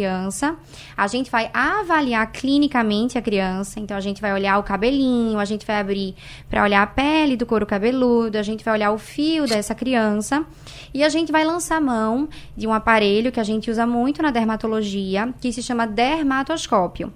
a 0.97 1.07
gente 1.07 1.31
vai 1.31 1.51
avaliar 1.53 2.31
clinicamente 2.33 3.19
a 3.19 3.23
criança, 3.23 3.81
então 3.81 3.97
a 3.97 4.01
gente 4.01 4.21
vai 4.21 4.33
olhar 4.33 4.59
o 4.59 4.63
cabelinho, 4.63 5.39
a 5.39 5.45
gente 5.45 5.67
vai 5.67 5.81
abrir 5.81 6.15
para 6.49 6.63
olhar 6.63 6.83
a 6.83 6.87
pele 6.87 7.37
do 7.37 7.45
couro 7.45 7.67
cabeludo 7.67 7.81
cabeludo, 7.81 8.39
a 8.39 8.43
gente 8.43 8.65
vai 8.65 8.75
olhar 8.75 8.93
o 8.93 8.99
fio 8.99 9.47
dessa 9.47 9.75
criança 9.75 10.45
e 10.93 11.03
a 11.03 11.09
gente 11.09 11.33
vai 11.33 11.45
lançar 11.45 11.81
mão 11.81 12.29
de 12.57 12.67
um 12.67 12.73
aparelho 12.73 13.33
que 13.33 13.41
a 13.41 13.45
gente 13.45 13.71
usa 13.71 13.87
muito 13.87 14.23
na 14.23 14.31
dermatologia, 14.31 15.33
que 15.41 15.53
se 15.53 15.63
chama 15.63 15.87
dermatoscópio. 15.87 17.13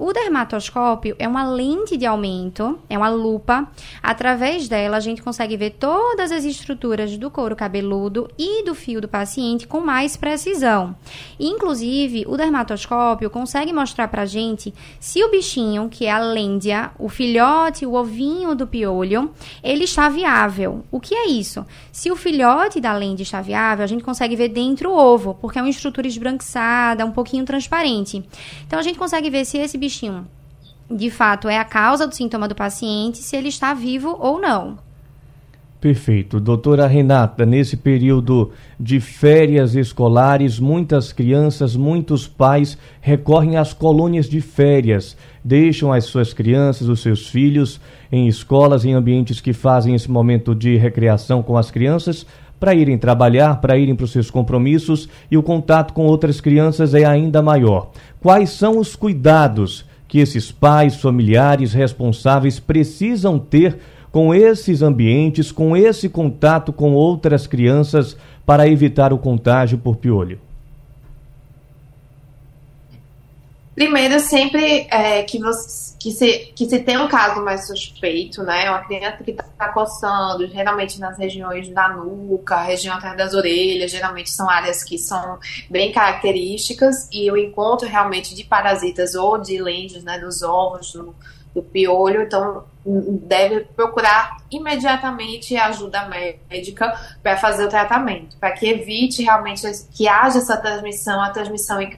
O 0.00 0.12
dermatoscópio 0.12 1.16
é 1.18 1.26
uma 1.26 1.50
lente 1.50 1.96
de 1.96 2.06
aumento, 2.06 2.78
é 2.88 2.96
uma 2.96 3.08
lupa. 3.08 3.68
Através 4.00 4.68
dela, 4.68 4.96
a 4.96 5.00
gente 5.00 5.20
consegue 5.20 5.56
ver 5.56 5.70
todas 5.70 6.30
as 6.30 6.44
estruturas 6.44 7.18
do 7.18 7.28
couro 7.28 7.56
cabeludo 7.56 8.30
e 8.38 8.62
do 8.62 8.76
fio 8.76 9.00
do 9.00 9.08
paciente 9.08 9.66
com 9.66 9.80
mais 9.80 10.16
precisão. 10.16 10.94
Inclusive, 11.38 12.24
o 12.28 12.36
dermatoscópio 12.36 13.28
consegue 13.28 13.72
mostrar 13.72 14.06
pra 14.06 14.24
gente 14.24 14.72
se 15.00 15.20
o 15.24 15.32
bichinho, 15.32 15.88
que 15.88 16.06
é 16.06 16.12
a 16.12 16.20
lêndia, 16.20 16.92
o 16.96 17.08
filhote, 17.08 17.84
o 17.84 17.94
ovinho 17.94 18.54
do 18.54 18.68
piolho, 18.68 19.32
ele 19.64 19.82
está 19.82 20.08
viável. 20.08 20.84
O 20.92 21.00
que 21.00 21.12
é 21.12 21.26
isso? 21.26 21.66
Se 21.90 22.08
o 22.08 22.14
filhote 22.14 22.80
da 22.80 22.96
lêndia 22.96 23.24
está 23.24 23.40
viável, 23.40 23.82
a 23.82 23.88
gente 23.88 24.04
consegue 24.04 24.36
ver 24.36 24.50
dentro 24.50 24.90
o 24.92 24.96
ovo, 24.96 25.34
porque 25.40 25.58
é 25.58 25.62
uma 25.62 25.68
estrutura 25.68 26.06
esbranquiçada, 26.06 27.04
um 27.04 27.10
pouquinho 27.10 27.44
transparente. 27.44 28.24
Então, 28.64 28.78
a 28.78 28.82
gente 28.82 28.96
consegue 28.96 29.28
ver 29.28 29.44
se 29.44 29.58
esse 29.58 29.76
bichinho 29.76 29.87
de 30.90 31.10
fato 31.10 31.48
é 31.48 31.58
a 31.58 31.64
causa 31.64 32.06
do 32.06 32.14
sintoma 32.14 32.48
do 32.48 32.54
paciente, 32.54 33.18
se 33.18 33.36
ele 33.36 33.48
está 33.48 33.74
vivo 33.74 34.16
ou 34.18 34.40
não. 34.40 34.78
Perfeito. 35.80 36.40
Doutora 36.40 36.88
Renata, 36.88 37.46
nesse 37.46 37.76
período 37.76 38.50
de 38.80 38.98
férias 38.98 39.76
escolares, 39.76 40.58
muitas 40.58 41.12
crianças, 41.12 41.76
muitos 41.76 42.26
pais 42.26 42.76
recorrem 43.00 43.56
às 43.56 43.72
colônias 43.72 44.28
de 44.28 44.40
férias, 44.40 45.16
deixam 45.44 45.92
as 45.92 46.04
suas 46.06 46.32
crianças, 46.32 46.88
os 46.88 47.00
seus 47.00 47.28
filhos 47.28 47.80
em 48.10 48.26
escolas, 48.26 48.84
em 48.84 48.92
ambientes 48.92 49.40
que 49.40 49.52
fazem 49.52 49.94
esse 49.94 50.10
momento 50.10 50.52
de 50.52 50.76
recreação 50.76 51.44
com 51.44 51.56
as 51.56 51.70
crianças, 51.70 52.26
para 52.58 52.74
irem 52.74 52.98
trabalhar, 52.98 53.60
para 53.60 53.78
irem 53.78 53.94
para 53.94 54.04
os 54.04 54.10
seus 54.10 54.30
compromissos 54.30 55.08
e 55.30 55.36
o 55.36 55.42
contato 55.42 55.92
com 55.92 56.06
outras 56.06 56.40
crianças 56.40 56.94
é 56.94 57.04
ainda 57.04 57.40
maior. 57.40 57.90
Quais 58.20 58.50
são 58.50 58.78
os 58.78 58.96
cuidados 58.96 59.84
que 60.08 60.18
esses 60.18 60.50
pais, 60.50 60.96
familiares, 60.96 61.72
responsáveis 61.72 62.58
precisam 62.58 63.38
ter 63.38 63.78
com 64.10 64.34
esses 64.34 64.82
ambientes, 64.82 65.52
com 65.52 65.76
esse 65.76 66.08
contato 66.08 66.72
com 66.72 66.94
outras 66.94 67.46
crianças 67.46 68.16
para 68.44 68.66
evitar 68.66 69.12
o 69.12 69.18
contágio 69.18 69.78
por 69.78 69.96
piolho? 69.96 70.40
Primeiro, 73.78 74.18
sempre 74.18 74.88
é, 74.90 75.22
que, 75.22 75.38
você, 75.38 75.94
que, 76.00 76.10
se, 76.10 76.52
que 76.56 76.68
se 76.68 76.80
tem 76.80 76.98
um 76.98 77.06
caso 77.06 77.44
mais 77.44 77.68
suspeito, 77.68 78.42
né? 78.42 78.68
Uma 78.68 78.80
criança 78.80 79.22
que 79.22 79.30
está 79.30 79.68
coçando, 79.68 80.48
geralmente 80.48 80.98
nas 80.98 81.16
regiões 81.16 81.68
da 81.68 81.90
nuca, 81.90 82.60
região 82.60 82.96
atrás 82.96 83.16
das 83.16 83.34
orelhas, 83.34 83.92
geralmente 83.92 84.30
são 84.30 84.50
áreas 84.50 84.82
que 84.82 84.98
são 84.98 85.38
bem 85.70 85.92
características, 85.92 87.08
e 87.12 87.30
o 87.30 87.36
encontro 87.36 87.86
realmente 87.86 88.34
de 88.34 88.42
parasitas 88.42 89.14
ou 89.14 89.38
de 89.38 89.62
lentes 89.62 90.02
né, 90.02 90.18
dos 90.18 90.42
ovos, 90.42 90.92
do, 90.92 91.14
do 91.54 91.62
piolho, 91.62 92.22
então 92.22 92.64
deve 92.84 93.60
procurar 93.76 94.38
imediatamente 94.50 95.56
ajuda 95.56 96.08
médica 96.08 96.98
para 97.22 97.36
fazer 97.36 97.64
o 97.66 97.68
tratamento, 97.68 98.36
para 98.38 98.50
que 98.50 98.68
evite 98.68 99.22
realmente 99.22 99.62
que 99.92 100.08
haja 100.08 100.38
essa 100.38 100.56
transmissão, 100.56 101.22
a 101.22 101.30
transmissão 101.30 101.80
em 101.80 101.96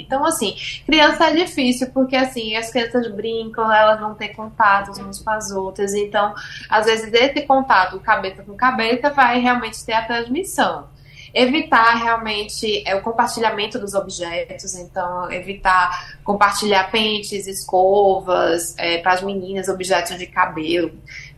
Então, 0.00 0.24
assim, 0.24 0.54
criança 0.86 1.26
é 1.26 1.34
difícil, 1.34 1.90
porque 1.90 2.16
assim, 2.16 2.56
as 2.56 2.70
crianças 2.70 3.10
brincam, 3.12 3.70
elas 3.72 4.00
vão 4.00 4.14
ter 4.14 4.28
contatos 4.30 4.98
umas 4.98 5.18
com 5.18 5.30
as 5.30 5.50
outras, 5.50 5.94
então, 5.94 6.34
às 6.68 6.86
vezes, 6.86 7.12
esse 7.12 7.42
contato 7.42 8.00
cabeça 8.00 8.42
com 8.42 8.54
cabeça 8.56 9.10
vai 9.10 9.38
realmente 9.40 9.84
ter 9.84 9.92
a 9.92 10.04
transmissão. 10.04 10.88
Evitar 11.32 11.94
realmente 11.94 12.82
é, 12.84 12.96
o 12.96 13.02
compartilhamento 13.02 13.78
dos 13.78 13.94
objetos, 13.94 14.74
então 14.74 15.30
evitar 15.30 16.18
compartilhar 16.24 16.90
pentes, 16.90 17.46
escovas, 17.46 18.74
é, 18.76 18.98
para 18.98 19.12
as 19.12 19.22
meninas, 19.22 19.68
objetos 19.68 20.18
de 20.18 20.26
cabelo. 20.26 20.90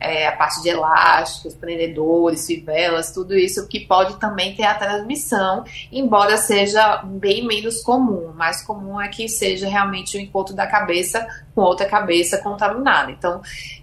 É, 0.03 0.27
a 0.27 0.33
parte 0.33 0.61
de 0.63 0.69
elásticos, 0.69 1.55
prendedores, 1.55 2.47
fivelas, 2.47 3.13
tudo 3.13 3.35
isso 3.35 3.69
que 3.69 3.81
pode 3.81 4.19
também 4.19 4.55
ter 4.55 4.65
a 4.65 4.75
transmissão, 4.75 5.65
embora 5.91 6.37
seja 6.37 7.03
bem 7.05 7.47
menos 7.47 7.83
comum. 7.83 8.31
O 8.31 8.35
mais 8.35 8.63
comum 8.63 9.01
é 9.01 9.09
que 9.09 9.29
seja 9.29 9.69
realmente 9.69 10.17
o 10.17 10.21
encontro 10.21 10.55
da 10.55 10.67
cabeça 10.67 11.27
com 11.55 11.61
outra 11.61 11.87
cabeça 11.87 12.39
contaminada. 12.39 13.11
Então, 13.11 13.41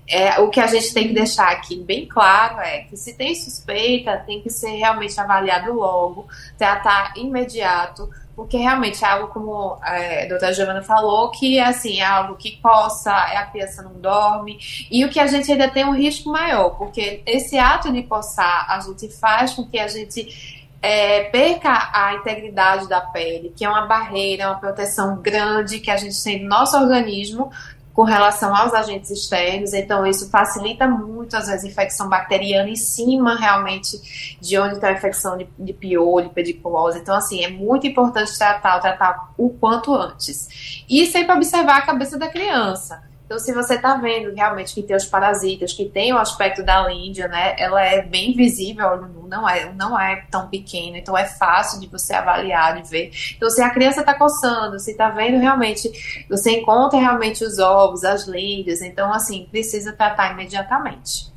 é, 0.08 0.40
o 0.40 0.50
que 0.50 0.60
a 0.60 0.68
gente 0.68 0.94
tem 0.94 1.08
que 1.08 1.14
deixar 1.14 1.50
aqui 1.50 1.78
bem 1.78 2.08
claro 2.08 2.60
é 2.60 2.80
que 2.80 2.98
se 2.98 3.14
tem 3.14 3.36
suspeita, 3.36 4.18
tem 4.26 4.42
que 4.42 4.50
ser 4.50 4.72
realmente 4.72 5.20
avaliado 5.20 5.72
logo, 5.72 6.28
tratar 6.58 7.14
imediato, 7.16 8.10
porque 8.40 8.56
realmente 8.56 9.04
é 9.04 9.08
algo 9.10 9.28
como 9.34 9.78
é, 9.84 10.24
a 10.24 10.30
doutora 10.30 10.54
Giovana 10.54 10.82
falou, 10.82 11.30
que 11.30 11.60
assim, 11.60 12.00
é 12.00 12.06
algo 12.06 12.38
que 12.38 12.56
coça, 12.62 13.12
é 13.12 13.36
a 13.36 13.46
criança 13.46 13.84
não 13.84 14.00
dorme, 14.00 14.58
e 14.90 15.04
o 15.04 15.10
que 15.10 15.20
a 15.20 15.28
gente 15.28 15.52
ainda 15.52 15.68
tem 15.68 15.84
um 15.84 15.94
risco 15.94 16.30
maior, 16.30 16.70
porque 16.78 17.22
esse 17.26 17.58
ato 17.58 17.92
de 17.92 18.02
coçar 18.04 18.66
a 18.72 18.80
gente 18.80 19.10
faz 19.10 19.54
com 19.54 19.66
que 19.68 19.78
a 19.78 19.90
gente 19.90 20.66
é, 20.82 21.24
perca 21.26 21.90
a 21.92 22.14
integridade 22.14 22.88
da 22.88 23.02
pele, 23.02 23.54
que 23.54 23.66
é 23.66 23.70
uma 23.70 23.86
barreira, 23.86 24.48
uma 24.48 24.58
proteção 24.58 25.18
grande 25.18 25.82
que 25.82 25.92
a 25.92 25.98
gente 25.98 26.24
tem 26.24 26.42
no 26.42 26.48
nosso 26.48 26.78
organismo 26.78 27.52
com 28.00 28.06
relação 28.06 28.56
aos 28.56 28.74
agentes 28.74 29.12
externos, 29.12 29.74
então 29.74 30.08
isso 30.08 30.30
facilita 30.30 30.88
muito, 30.88 31.36
às 31.36 31.48
vezes, 31.48 31.70
infecção 31.70 32.08
bacteriana 32.08 32.70
em 32.70 32.76
cima, 32.78 33.36
realmente, 33.36 34.38
de 34.40 34.58
onde 34.58 34.76
está 34.76 34.88
a 34.88 34.94
infecção 34.94 35.38
de, 35.38 35.50
de 35.60 35.74
piolho, 35.74 36.30
pediculose. 36.30 36.98
Então, 36.98 37.14
assim, 37.14 37.44
é 37.44 37.50
muito 37.50 37.86
importante 37.86 38.38
tratar, 38.38 38.80
tratar 38.80 39.34
o 39.38 39.50
quanto 39.50 39.94
antes. 39.94 40.86
E 40.90 41.06
sempre 41.08 41.36
observar 41.36 41.80
a 41.80 41.82
cabeça 41.82 42.18
da 42.18 42.30
criança. 42.30 43.04
Então, 43.30 43.38
se 43.38 43.54
você 43.54 43.76
está 43.76 43.96
vendo 43.96 44.34
realmente 44.34 44.74
que 44.74 44.82
tem 44.82 44.96
os 44.96 45.06
parasitas, 45.06 45.72
que 45.72 45.86
tem 45.86 46.12
o 46.12 46.18
aspecto 46.18 46.66
da 46.66 46.88
líndia, 46.88 47.28
né, 47.28 47.54
ela 47.60 47.80
é 47.80 48.02
bem 48.02 48.34
visível, 48.36 49.08
não 49.28 49.48
é, 49.48 49.72
não 49.72 50.00
é 50.00 50.26
tão 50.32 50.48
pequena, 50.48 50.98
então 50.98 51.16
é 51.16 51.26
fácil 51.26 51.80
de 51.80 51.86
você 51.86 52.16
avaliar, 52.16 52.82
de 52.82 52.90
ver. 52.90 53.12
Então, 53.38 53.48
se 53.52 53.62
a 53.62 53.70
criança 53.70 54.00
está 54.00 54.16
coçando, 54.16 54.80
se 54.80 54.90
está 54.90 55.12
vendo 55.12 55.38
realmente, 55.38 55.92
você 56.28 56.60
encontra 56.60 56.98
realmente 56.98 57.44
os 57.44 57.60
ovos, 57.60 58.04
as 58.04 58.28
líndias, 58.28 58.82
então, 58.82 59.14
assim, 59.14 59.48
precisa 59.52 59.94
tratar 59.94 60.34
imediatamente. 60.34 61.32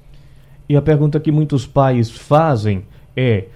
E 0.66 0.74
a 0.74 0.80
pergunta 0.80 1.20
que 1.20 1.30
muitos 1.30 1.66
pais 1.66 2.10
fazem 2.10 2.86
é: 3.14 3.48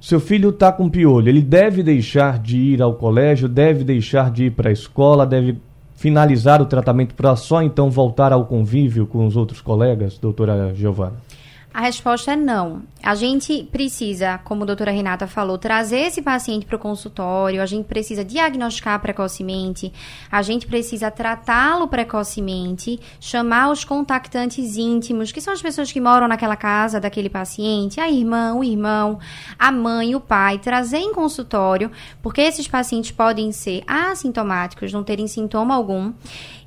seu 0.00 0.18
filho 0.18 0.48
está 0.48 0.72
com 0.72 0.88
piolho, 0.88 1.28
ele 1.28 1.42
deve 1.42 1.82
deixar 1.82 2.38
de 2.38 2.56
ir 2.56 2.80
ao 2.80 2.94
colégio, 2.94 3.46
deve 3.46 3.84
deixar 3.84 4.30
de 4.30 4.44
ir 4.44 4.52
para 4.52 4.70
a 4.70 4.72
escola, 4.72 5.26
deve 5.26 5.60
finalizar 6.00 6.62
o 6.62 6.64
tratamento 6.64 7.14
para 7.14 7.36
só 7.36 7.62
então 7.62 7.90
voltar 7.90 8.32
ao 8.32 8.46
convívio 8.46 9.06
com 9.06 9.26
os 9.26 9.36
outros 9.36 9.60
colegas, 9.60 10.16
doutora 10.16 10.74
Giovana? 10.74 11.16
A 11.72 11.82
resposta 11.82 12.32
é 12.32 12.36
não. 12.36 12.82
A 13.00 13.14
gente 13.14 13.62
precisa, 13.70 14.38
como 14.38 14.64
a 14.64 14.66
doutora 14.66 14.90
Renata 14.90 15.28
falou, 15.28 15.56
trazer 15.56 16.00
esse 16.00 16.20
paciente 16.20 16.66
para 16.66 16.74
o 16.74 16.80
consultório, 16.80 17.62
a 17.62 17.66
gente 17.66 17.86
precisa 17.86 18.24
diagnosticar 18.24 19.00
precocemente, 19.00 19.92
a 20.30 20.42
gente 20.42 20.66
precisa 20.66 21.12
tratá-lo 21.12 21.86
precocemente, 21.86 22.98
chamar 23.20 23.70
os 23.70 23.84
contactantes 23.84 24.76
íntimos, 24.76 25.30
que 25.30 25.40
são 25.40 25.54
as 25.54 25.62
pessoas 25.62 25.92
que 25.92 26.00
moram 26.00 26.26
naquela 26.26 26.56
casa 26.56 26.98
daquele 26.98 27.30
paciente, 27.30 28.00
a 28.00 28.10
irmã, 28.10 28.52
o 28.54 28.64
irmão, 28.64 29.20
a 29.56 29.70
mãe, 29.70 30.16
o 30.16 30.20
pai, 30.20 30.58
trazer 30.58 30.98
em 30.98 31.14
consultório, 31.14 31.90
porque 32.20 32.40
esses 32.40 32.66
pacientes 32.66 33.12
podem 33.12 33.52
ser 33.52 33.84
assintomáticos, 33.86 34.92
não 34.92 35.04
terem 35.04 35.28
sintoma 35.28 35.76
algum, 35.76 36.12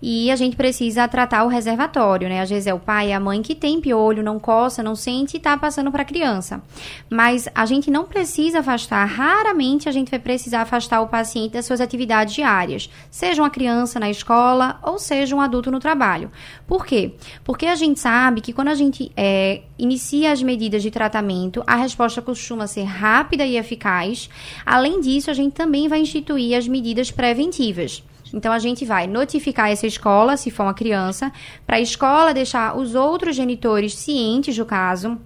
e 0.06 0.30
a 0.30 0.36
gente 0.36 0.58
precisa 0.58 1.08
tratar 1.08 1.46
o 1.46 1.48
reservatório, 1.48 2.28
né? 2.28 2.42
Às 2.42 2.50
vezes 2.50 2.68
é 2.68 2.74
o 2.74 2.80
pai 2.80 3.14
a 3.14 3.22
mãe 3.22 3.42
que 3.42 3.56
tem 3.56 3.80
piolho, 3.80 4.22
não 4.22 4.38
coça, 4.38 4.84
não 4.84 4.98
sente 4.98 5.36
e 5.36 5.38
está 5.38 5.56
passando 5.56 5.90
para 5.94 6.02
a 6.02 6.06
criança. 6.06 6.62
Mas 7.10 7.48
a 7.56 7.66
gente 7.66 7.90
não 7.90 8.04
precisa 8.04 8.60
afastar, 8.60 9.06
raramente 9.06 9.88
a 9.88 9.94
gente 9.94 10.12
vai 10.12 10.20
precisar 10.20 10.64
afastar 10.64 11.00
o 11.00 11.08
paciente 11.08 11.54
das 11.54 11.66
suas 11.66 11.80
atividades 11.80 12.36
diárias, 12.36 12.90
seja 13.10 13.42
uma 13.42 13.50
criança 13.50 13.98
na 13.98 14.10
escola 14.10 14.78
ou 14.84 15.00
seja 15.00 15.38
um 15.38 15.40
adulto 15.40 15.72
no 15.72 15.80
trabalho. 15.80 16.30
Por 16.68 16.86
quê? 16.86 17.14
Porque 17.42 17.66
a 17.66 17.76
gente 17.76 17.98
sabe 17.98 18.42
que 18.42 18.52
quando 18.52 18.68
a 18.68 18.76
gente 18.76 19.10
é, 19.16 19.62
inicia 19.80 20.34
as 20.34 20.44
medidas 20.44 20.84
de 20.84 20.92
tratamento, 20.92 21.64
a 21.66 21.78
resposta 21.78 22.22
costuma 22.22 22.68
ser 22.68 22.84
rápida 22.84 23.46
e 23.46 23.56
eficaz. 23.56 24.30
Além 24.66 25.00
disso, 25.00 25.32
a 25.32 25.34
gente 25.34 25.54
também 25.54 25.88
vai 25.88 26.02
instituir 26.02 26.58
as 26.58 26.68
medidas 26.68 27.10
preventivas. 27.10 28.04
Então 28.34 28.52
a 28.52 28.60
gente 28.60 28.84
vai 28.84 29.06
notificar 29.06 29.70
essa 29.70 29.86
escola, 29.86 30.36
se 30.36 30.50
for 30.50 30.64
uma 30.64 30.74
criança, 30.74 31.32
para 31.66 31.78
a 31.78 31.82
escola 31.82 32.34
deixar 32.34 32.76
os 32.76 32.96
outros 32.96 33.36
genitores 33.36 33.96
cientes 33.96 34.58
do 34.58 34.66
caso 34.66 35.20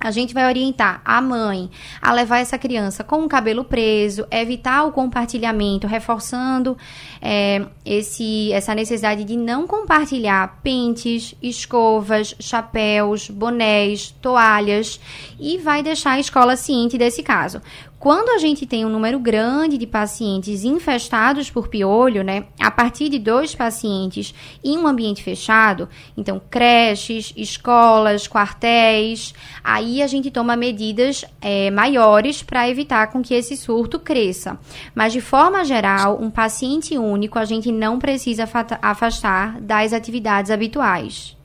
a 0.00 0.10
gente 0.10 0.32
vai 0.32 0.46
orientar 0.46 1.02
a 1.04 1.20
mãe 1.20 1.70
a 2.00 2.10
levar 2.10 2.38
essa 2.38 2.56
criança 2.56 3.04
com 3.04 3.22
o 3.22 3.28
cabelo 3.28 3.62
preso, 3.62 4.26
evitar 4.30 4.84
o 4.84 4.92
compartilhamento, 4.92 5.86
reforçando 5.86 6.76
é, 7.20 7.66
esse, 7.84 8.50
essa 8.50 8.74
necessidade 8.74 9.24
de 9.24 9.36
não 9.36 9.66
compartilhar 9.66 10.58
pentes, 10.62 11.34
escovas, 11.42 12.34
chapéus, 12.40 13.28
bonés, 13.28 14.10
toalhas 14.22 14.98
e 15.38 15.58
vai 15.58 15.82
deixar 15.82 16.12
a 16.12 16.20
escola 16.20 16.56
ciente 16.56 16.96
desse 16.96 17.22
caso. 17.22 17.60
Quando 18.00 18.30
a 18.30 18.38
gente 18.38 18.64
tem 18.64 18.82
um 18.82 18.88
número 18.88 19.18
grande 19.18 19.76
de 19.76 19.86
pacientes 19.86 20.64
infestados 20.64 21.50
por 21.50 21.68
piolho, 21.68 22.24
né, 22.24 22.46
a 22.58 22.70
partir 22.70 23.10
de 23.10 23.18
dois 23.18 23.54
pacientes 23.54 24.34
em 24.64 24.78
um 24.78 24.86
ambiente 24.86 25.22
fechado, 25.22 25.86
então 26.16 26.40
creches, 26.48 27.30
escolas, 27.36 28.26
quartéis, 28.26 29.34
aí 29.62 30.00
a 30.00 30.06
gente 30.06 30.30
toma 30.30 30.56
medidas 30.56 31.26
é, 31.42 31.70
maiores 31.70 32.42
para 32.42 32.66
evitar 32.70 33.08
com 33.08 33.20
que 33.20 33.34
esse 33.34 33.54
surto 33.54 33.98
cresça. 33.98 34.58
Mas 34.94 35.12
de 35.12 35.20
forma 35.20 35.62
geral, 35.62 36.18
um 36.22 36.30
paciente 36.30 36.96
único 36.96 37.38
a 37.38 37.44
gente 37.44 37.70
não 37.70 37.98
precisa 37.98 38.48
afastar 38.80 39.60
das 39.60 39.92
atividades 39.92 40.50
habituais. 40.50 41.38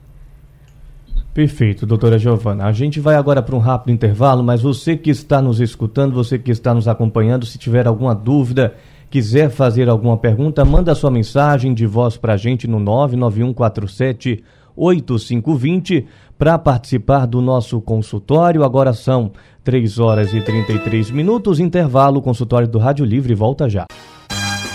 Perfeito, 1.36 1.84
doutora 1.84 2.18
Giovana. 2.18 2.64
A 2.64 2.72
gente 2.72 2.98
vai 2.98 3.14
agora 3.14 3.42
para 3.42 3.54
um 3.54 3.58
rápido 3.58 3.92
intervalo, 3.92 4.42
mas 4.42 4.62
você 4.62 4.96
que 4.96 5.10
está 5.10 5.42
nos 5.42 5.60
escutando, 5.60 6.14
você 6.14 6.38
que 6.38 6.50
está 6.50 6.72
nos 6.72 6.88
acompanhando, 6.88 7.44
se 7.44 7.58
tiver 7.58 7.86
alguma 7.86 8.14
dúvida, 8.14 8.72
quiser 9.10 9.50
fazer 9.50 9.86
alguma 9.86 10.16
pergunta, 10.16 10.64
manda 10.64 10.94
sua 10.94 11.10
mensagem 11.10 11.74
de 11.74 11.84
voz 11.84 12.16
para 12.16 12.32
a 12.32 12.36
gente 12.38 12.66
no 12.66 12.80
99147 12.80 14.42
8520 14.74 16.06
para 16.38 16.56
participar 16.56 17.26
do 17.26 17.42
nosso 17.42 17.82
consultório. 17.82 18.64
Agora 18.64 18.94
são 18.94 19.30
3 19.62 19.98
horas 19.98 20.32
e 20.32 20.40
33 20.40 21.10
minutos, 21.10 21.60
intervalo, 21.60 22.22
consultório 22.22 22.66
do 22.66 22.78
Rádio 22.78 23.04
Livre 23.04 23.34
volta 23.34 23.68
já. 23.68 23.84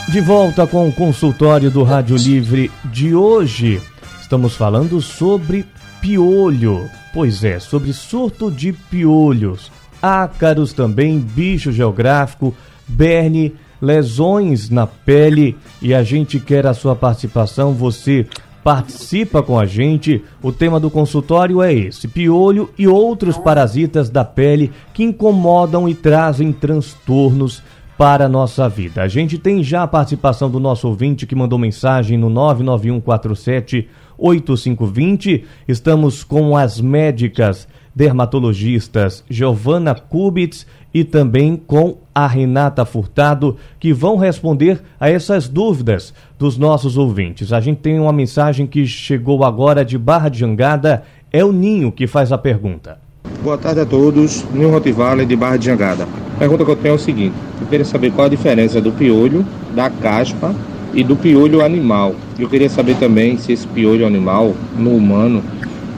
De 0.10 0.21
volta 0.21 0.67
com 0.67 0.88
o 0.88 0.93
consultório 0.93 1.71
do 1.71 1.82
Rádio 1.82 2.17
Livre 2.17 2.69
de 2.86 3.15
hoje. 3.15 3.82
Estamos 4.21 4.56
falando 4.56 5.02
sobre 5.02 5.65
piolho. 6.01 6.89
Pois 7.13 7.43
é, 7.43 7.59
sobre 7.59 7.93
surto 7.93 8.49
de 8.49 8.73
piolhos, 8.73 9.71
ácaros 10.01 10.73
também, 10.73 11.19
bicho 11.19 11.71
geográfico, 11.71 12.53
berne, 12.87 13.53
lesões 13.81 14.69
na 14.69 14.85
pele 14.85 15.57
e 15.81 15.93
a 15.93 16.03
gente 16.03 16.39
quer 16.39 16.65
a 16.67 16.73
sua 16.73 16.95
participação. 16.95 17.73
Você 17.73 18.27
participa 18.63 19.41
com 19.41 19.59
a 19.59 19.65
gente. 19.65 20.23
O 20.41 20.51
tema 20.51 20.79
do 20.79 20.89
consultório 20.89 21.61
é 21.61 21.73
esse: 21.73 22.07
piolho 22.07 22.69
e 22.77 22.87
outros 22.87 23.37
parasitas 23.37 24.09
da 24.09 24.23
pele 24.23 24.71
que 24.93 25.03
incomodam 25.03 25.87
e 25.87 25.93
trazem 25.93 26.51
transtornos 26.51 27.61
para 27.97 28.25
a 28.25 28.29
nossa 28.29 28.67
vida. 28.67 29.03
A 29.03 29.07
gente 29.07 29.37
tem 29.37 29.63
já 29.63 29.83
a 29.83 29.87
participação 29.87 30.49
do 30.49 30.59
nosso 30.59 30.87
ouvinte 30.87 31.27
que 31.27 31.35
mandou 31.35 31.59
mensagem 31.59 32.17
no 32.17 32.29
99147 32.29 33.87
8520. 34.21 35.43
Estamos 35.67 36.23
com 36.23 36.55
as 36.55 36.79
médicas 36.79 37.67
dermatologistas 37.93 39.23
Giovana 39.29 39.93
Kubitz 39.93 40.65
e 40.93 41.03
também 41.03 41.55
com 41.55 41.97
a 42.13 42.27
Renata 42.27 42.86
Furtado, 42.86 43.57
que 43.79 43.93
vão 43.93 44.17
responder 44.17 44.81
a 44.99 45.10
essas 45.10 45.47
dúvidas 45.47 46.13
dos 46.38 46.57
nossos 46.57 46.97
ouvintes. 46.97 47.53
A 47.53 47.60
gente 47.60 47.79
tem 47.79 47.99
uma 47.99 48.13
mensagem 48.13 48.67
que 48.67 48.86
chegou 48.86 49.43
agora 49.43 49.86
de 49.86 49.97
Barra 49.97 50.29
de 50.29 50.39
Jangada, 50.39 51.03
é 51.31 51.43
o 51.43 51.51
Ninho 51.51 51.91
que 51.91 52.07
faz 52.07 52.31
a 52.31 52.38
pergunta. 52.38 52.99
Boa 53.41 53.57
tarde 53.57 53.79
a 53.79 53.86
todos, 53.86 54.45
Ninho 54.53 54.69
Rotivale 54.69 55.25
de 55.25 55.36
Barra 55.36 55.57
de 55.57 55.65
Jangada. 55.65 56.07
A 56.36 56.39
pergunta 56.39 56.65
que 56.65 56.71
eu 56.71 56.75
tenho 56.75 56.93
é 56.93 56.95
o 56.95 56.99
seguinte: 56.99 57.36
eu 57.60 57.67
queria 57.67 57.86
saber 57.86 58.12
qual 58.12 58.27
a 58.27 58.29
diferença 58.29 58.81
do 58.81 58.91
piolho, 58.91 59.45
da 59.73 59.89
caspa 59.89 60.53
e 60.93 61.04
do 61.04 61.15
piolho 61.15 61.63
animal. 61.63 62.15
Eu 62.38 62.49
queria 62.49 62.69
saber 62.69 62.95
também 62.97 63.38
se 63.38 63.51
esse 63.51 63.67
piolho 63.67 64.06
animal, 64.06 64.54
no 64.77 64.95
humano, 64.95 65.43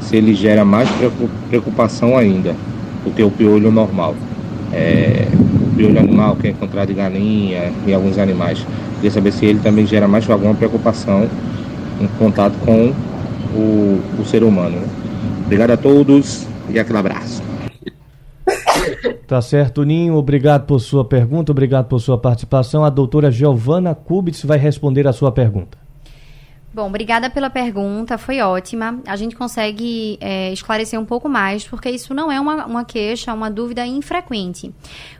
se 0.02 0.16
ele 0.16 0.34
gera 0.34 0.64
mais 0.64 0.90
preocupação 1.50 2.18
ainda 2.18 2.56
do 3.04 3.12
que 3.12 3.24
o 3.24 3.32
piolho 3.32 3.72
normal. 3.72 4.16
É, 4.72 5.28
o 5.34 5.76
piolho 5.76 6.00
animal 6.00 6.36
que 6.36 6.48
é 6.48 6.50
encontrado 6.52 6.92
em 6.92 6.96
galinha 6.96 7.72
e 7.86 7.94
alguns 7.94 8.18
animais. 8.18 8.66
Queria 8.96 9.12
saber 9.12 9.32
se 9.32 9.46
ele 9.46 9.60
também 9.60 9.86
gera 9.86 10.08
mais 10.08 10.30
alguma 10.30 10.54
preocupação 10.54 11.28
em 12.00 12.08
contato 12.20 12.54
com 12.66 12.94
o, 13.54 14.00
o 14.20 14.26
ser 14.26 14.44
humano. 14.44 14.78
Né? 14.78 14.88
Obrigado 15.46 15.72
a 15.72 15.78
todos 15.78 16.48
e 16.70 16.80
aquele 16.80 16.98
abraço. 16.98 17.53
Tá 19.34 19.42
certo, 19.42 19.84
Ninho. 19.84 20.14
Obrigado 20.14 20.68
por 20.68 20.80
sua 20.80 21.04
pergunta, 21.04 21.52
obrigado 21.52 21.88
por 21.88 22.00
sua 22.00 22.20
participação. 22.20 22.86
A 22.86 22.90
doutora 22.92 23.32
Giovana 23.32 23.96
Kubitz 23.96 24.46
vai 24.46 24.60
responder 24.60 25.08
a 25.08 25.12
sua 25.12 25.32
pergunta. 25.32 25.83
Bom, 26.74 26.88
obrigada 26.88 27.30
pela 27.30 27.52
pergunta, 27.52 28.18
foi 28.18 28.40
ótima. 28.42 29.00
A 29.06 29.16
gente 29.16 29.36
consegue 29.36 30.18
é, 30.20 30.52
esclarecer 30.52 31.00
um 31.00 31.06
pouco 31.06 31.30
mais, 31.30 31.68
porque 31.68 31.88
isso 31.88 32.16
não 32.16 32.32
é 32.32 32.40
uma, 32.40 32.66
uma 32.66 32.84
queixa, 32.84 33.32
uma 33.32 33.52
dúvida 33.52 33.86
infrequente. 33.86 34.74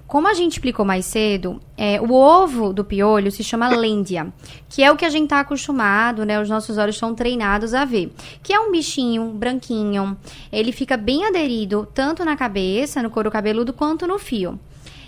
Como 0.08 0.28
a 0.28 0.34
gente 0.34 0.54
explicou 0.54 0.84
mais 0.84 1.06
cedo, 1.06 1.62
é, 1.78 2.02
o 2.02 2.12
ovo 2.12 2.74
do 2.74 2.84
piolho 2.84 3.32
se 3.32 3.44
chama 3.44 3.70
lêndia, 3.70 4.34
que 4.68 4.82
é 4.82 4.92
o 4.92 4.96
que 4.96 5.06
a 5.06 5.10
gente 5.12 5.26
está 5.26 5.42
acostumado, 5.42 6.26
né? 6.26 6.42
Os 6.42 6.50
nossos 6.50 6.80
olhos 6.80 6.96
estão 6.96 7.14
treinados 7.14 7.76
a 7.76 7.86
ver. 7.86 8.12
Que 8.42 8.52
é 8.52 8.60
um 8.60 8.72
bichinho 8.72 9.26
branquinho. 9.26 10.18
Ele 10.52 10.72
fica 10.72 10.98
bem 10.98 11.24
aderido 11.24 11.88
tanto 11.94 12.26
na 12.26 12.36
cabeça, 12.36 13.04
no 13.04 13.12
couro 13.12 13.30
cabeludo, 13.30 13.74
quanto 13.74 14.08
no 14.08 14.18
fio. 14.18 14.60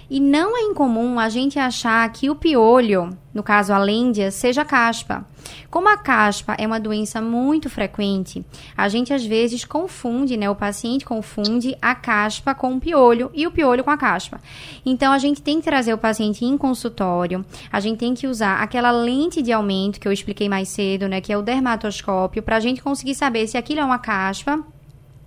E 0.09 0.19
não 0.19 0.55
é 0.55 0.61
incomum 0.61 1.19
a 1.19 1.29
gente 1.29 1.57
achar 1.57 2.07
que 2.11 2.29
o 2.29 2.35
piolho, 2.35 3.09
no 3.33 3.41
caso 3.41 3.73
a 3.73 3.77
lêndia, 3.77 4.29
seja 4.29 4.63
caspa. 4.63 5.25
Como 5.69 5.89
a 5.89 5.97
caspa 5.97 6.55
é 6.57 6.65
uma 6.65 6.79
doença 6.79 7.21
muito 7.21 7.69
frequente, 7.69 8.45
a 8.75 8.87
gente 8.87 9.13
às 9.13 9.25
vezes 9.25 9.65
confunde, 9.65 10.37
né? 10.37 10.49
O 10.49 10.55
paciente 10.55 11.05
confunde 11.05 11.75
a 11.81 11.93
caspa 11.93 12.55
com 12.55 12.75
o 12.75 12.79
piolho 12.79 13.31
e 13.33 13.45
o 13.45 13.51
piolho 13.51 13.83
com 13.83 13.91
a 13.91 13.97
caspa. 13.97 14.39
Então 14.85 15.11
a 15.11 15.17
gente 15.17 15.41
tem 15.41 15.59
que 15.59 15.65
trazer 15.65 15.93
o 15.93 15.97
paciente 15.97 16.45
em 16.45 16.57
consultório, 16.57 17.45
a 17.71 17.79
gente 17.79 17.97
tem 17.97 18.13
que 18.13 18.27
usar 18.27 18.61
aquela 18.61 18.91
lente 18.91 19.41
de 19.41 19.51
aumento 19.51 19.99
que 19.99 20.07
eu 20.07 20.11
expliquei 20.11 20.47
mais 20.47 20.69
cedo, 20.69 21.07
né? 21.07 21.21
Que 21.21 21.33
é 21.33 21.37
o 21.37 21.41
dermatoscópio, 21.41 22.43
para 22.43 22.57
a 22.57 22.59
gente 22.59 22.81
conseguir 22.81 23.15
saber 23.15 23.47
se 23.47 23.57
aquilo 23.57 23.81
é 23.81 23.85
uma 23.85 23.99
caspa 23.99 24.63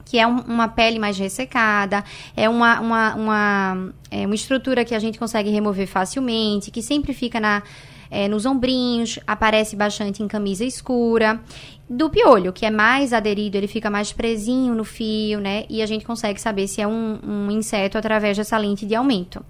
que 0.09 0.19
é 0.19 0.27
um, 0.27 0.39
uma 0.41 0.69
pele 0.69 0.99
mais 0.99 1.19
ressecada, 1.19 2.03
é 2.35 2.49
uma, 2.49 2.81
uma, 2.81 3.15
uma, 3.15 3.93
é 4.11 4.25
uma 4.25 4.35
estrutura 4.35 4.83
que 4.85 4.95
a 4.95 4.99
gente 4.99 5.19
consegue 5.19 5.51
remover 5.51 5.87
facilmente, 5.87 6.71
que 6.71 6.81
sempre 6.81 7.13
fica 7.13 7.39
na, 7.39 7.63
é, 8.11 8.27
nos 8.27 8.47
ombrinhos, 8.47 9.19
aparece 9.27 9.77
bastante 9.77 10.23
em 10.23 10.29
camisa 10.29 10.65
escura. 10.65 11.41
Do 11.91 12.11
piolho, 12.11 12.53
que 12.53 12.67
é 12.67 12.71
mais 12.71 13.15
aderido, 13.15 13.57
ele 13.57 13.67
fica 13.67 13.89
mais 13.89 14.13
presinho 14.13 14.75
no 14.75 14.85
fio, 14.85 15.41
né? 15.41 15.65
E 15.71 15.81
a 15.81 15.87
gente 15.87 16.05
consegue 16.05 16.39
saber 16.39 16.69
se 16.69 16.83
é 16.83 16.87
um, 16.87 17.19
um 17.27 17.51
inseto 17.51 17.97
através 17.97 18.37
dessa 18.37 18.59
lente 18.59 18.85
de 18.85 18.95
aumento. 18.95 19.43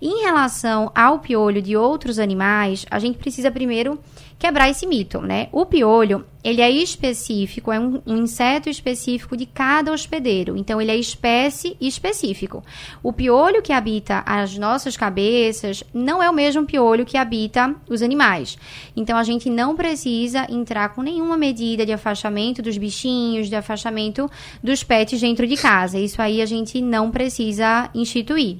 Em 0.00 0.22
relação 0.22 0.92
ao 0.94 1.18
piolho 1.18 1.62
de 1.62 1.78
outros 1.78 2.18
animais, 2.18 2.84
a 2.90 2.98
gente 2.98 3.16
precisa 3.16 3.50
primeiro 3.50 3.98
quebrar 4.38 4.70
esse 4.70 4.86
mito, 4.86 5.20
né? 5.20 5.48
O 5.50 5.66
piolho, 5.66 6.24
ele 6.44 6.60
é 6.60 6.70
específico, 6.70 7.72
é 7.72 7.80
um, 7.80 8.00
um, 8.06 8.16
inseto 8.18 8.70
específico 8.70 9.36
de 9.36 9.44
cada 9.44 9.92
hospedeiro. 9.92 10.56
Então, 10.56 10.80
ele 10.80 10.92
é 10.92 10.96
espécie 10.96 11.76
específico. 11.80 12.62
O 13.02 13.12
piolho 13.12 13.60
que 13.60 13.72
habita 13.72 14.22
as 14.24 14.56
nossas 14.56 14.96
cabeças 14.96 15.82
não 15.92 16.22
é 16.22 16.30
o 16.30 16.32
mesmo 16.34 16.64
piolho 16.64 17.04
que 17.04 17.16
habita 17.16 17.74
os 17.90 18.00
animais. 18.00 18.56
Então, 18.96 19.18
a 19.18 19.24
gente 19.24 19.50
não 19.50 19.74
precisa 19.74 20.46
entrar 20.48 20.90
com 20.90 21.02
nenhuma 21.02 21.36
medida 21.36 21.84
de 21.84 21.92
afastamento 21.92 22.62
dos 22.62 22.78
bichinhos, 22.78 23.48
de 23.48 23.56
afastamento 23.56 24.30
dos 24.62 24.84
pets 24.84 25.20
dentro 25.20 25.48
de 25.48 25.56
casa. 25.56 25.98
Isso 25.98 26.22
aí 26.22 26.40
a 26.40 26.46
gente 26.46 26.80
não 26.80 27.10
precisa 27.10 27.90
instituir. 27.92 28.58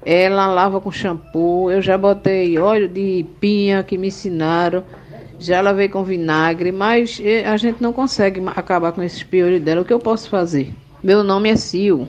Ela 0.09 0.47
lava 0.47 0.79
com 0.79 0.89
shampoo, 0.89 1.69
eu 1.69 1.81
já 1.81 1.97
botei 1.97 2.57
óleo 2.57 2.87
de 2.87 3.25
pinha 3.41 3.83
que 3.83 3.97
me 3.97 4.07
ensinaram, 4.07 4.81
já 5.37 5.59
lavei 5.59 5.89
com 5.89 6.01
vinagre, 6.01 6.71
mas 6.71 7.21
eh, 7.21 7.45
a 7.45 7.57
gente 7.57 7.81
não 7.81 7.91
consegue 7.91 8.41
acabar 8.55 8.93
com 8.93 9.03
esses 9.03 9.21
piolhos 9.21 9.61
dela. 9.61 9.81
O 9.81 9.83
que 9.83 9.91
eu 9.91 9.99
posso 9.99 10.29
fazer? 10.29 10.73
Meu 11.03 11.25
nome 11.25 11.49
é 11.49 11.57
Sil. 11.59 12.07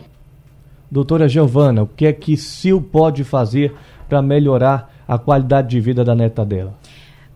Doutora 0.89 1.29
Giovana, 1.29 1.83
o 1.83 1.87
que 1.89 2.07
é 2.07 2.13
que 2.13 2.37
Sil 2.39 2.79
pode 2.81 3.25
fazer 3.25 3.75
para 4.09 4.23
melhorar 4.23 4.95
a 5.09 5.19
qualidade 5.19 5.67
de 5.67 5.81
vida 5.81 6.05
da 6.05 6.15
neta 6.15 6.45
dela? 6.45 6.79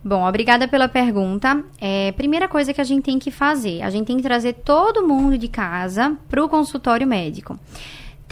Bom, 0.05 0.25
obrigada 0.25 0.69
pela 0.69 0.87
pergunta. 0.87 1.61
É, 1.81 2.13
primeira 2.13 2.47
coisa 2.47 2.73
que 2.73 2.81
a 2.81 2.85
gente 2.85 3.03
tem 3.03 3.19
que 3.19 3.33
fazer, 3.33 3.83
a 3.83 3.91
gente 3.91 4.07
tem 4.07 4.17
que 4.17 4.23
trazer 4.23 4.53
todo 4.53 5.07
mundo 5.07 5.37
de 5.37 5.49
casa 5.49 6.17
para 6.29 6.45
o 6.45 6.49
consultório 6.49 7.05
médico. 7.05 7.59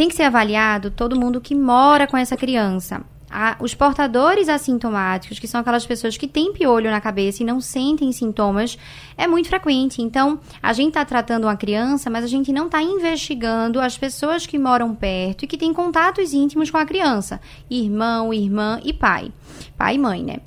Tem 0.00 0.08
que 0.08 0.14
ser 0.14 0.22
avaliado 0.22 0.90
todo 0.90 1.20
mundo 1.20 1.42
que 1.42 1.54
mora 1.54 2.06
com 2.06 2.16
essa 2.16 2.34
criança. 2.34 3.02
A, 3.30 3.58
os 3.60 3.74
portadores 3.74 4.48
assintomáticos, 4.48 5.38
que 5.38 5.46
são 5.46 5.60
aquelas 5.60 5.84
pessoas 5.84 6.16
que 6.16 6.26
têm 6.26 6.54
piolho 6.54 6.90
na 6.90 7.02
cabeça 7.02 7.42
e 7.42 7.46
não 7.46 7.60
sentem 7.60 8.10
sintomas, 8.10 8.78
é 9.14 9.26
muito 9.26 9.50
frequente. 9.50 10.00
Então, 10.00 10.40
a 10.62 10.72
gente 10.72 10.88
está 10.88 11.04
tratando 11.04 11.44
uma 11.44 11.54
criança, 11.54 12.08
mas 12.08 12.24
a 12.24 12.28
gente 12.28 12.50
não 12.50 12.64
está 12.64 12.80
investigando 12.80 13.78
as 13.78 13.98
pessoas 13.98 14.46
que 14.46 14.58
moram 14.58 14.94
perto 14.94 15.44
e 15.44 15.46
que 15.46 15.58
têm 15.58 15.74
contatos 15.74 16.32
íntimos 16.32 16.70
com 16.70 16.78
a 16.78 16.86
criança: 16.86 17.38
irmão, 17.68 18.32
irmã 18.32 18.80
e 18.82 18.94
pai. 18.94 19.30
Pai 19.76 19.96
e 19.96 19.98
mãe, 19.98 20.24
né? 20.24 20.38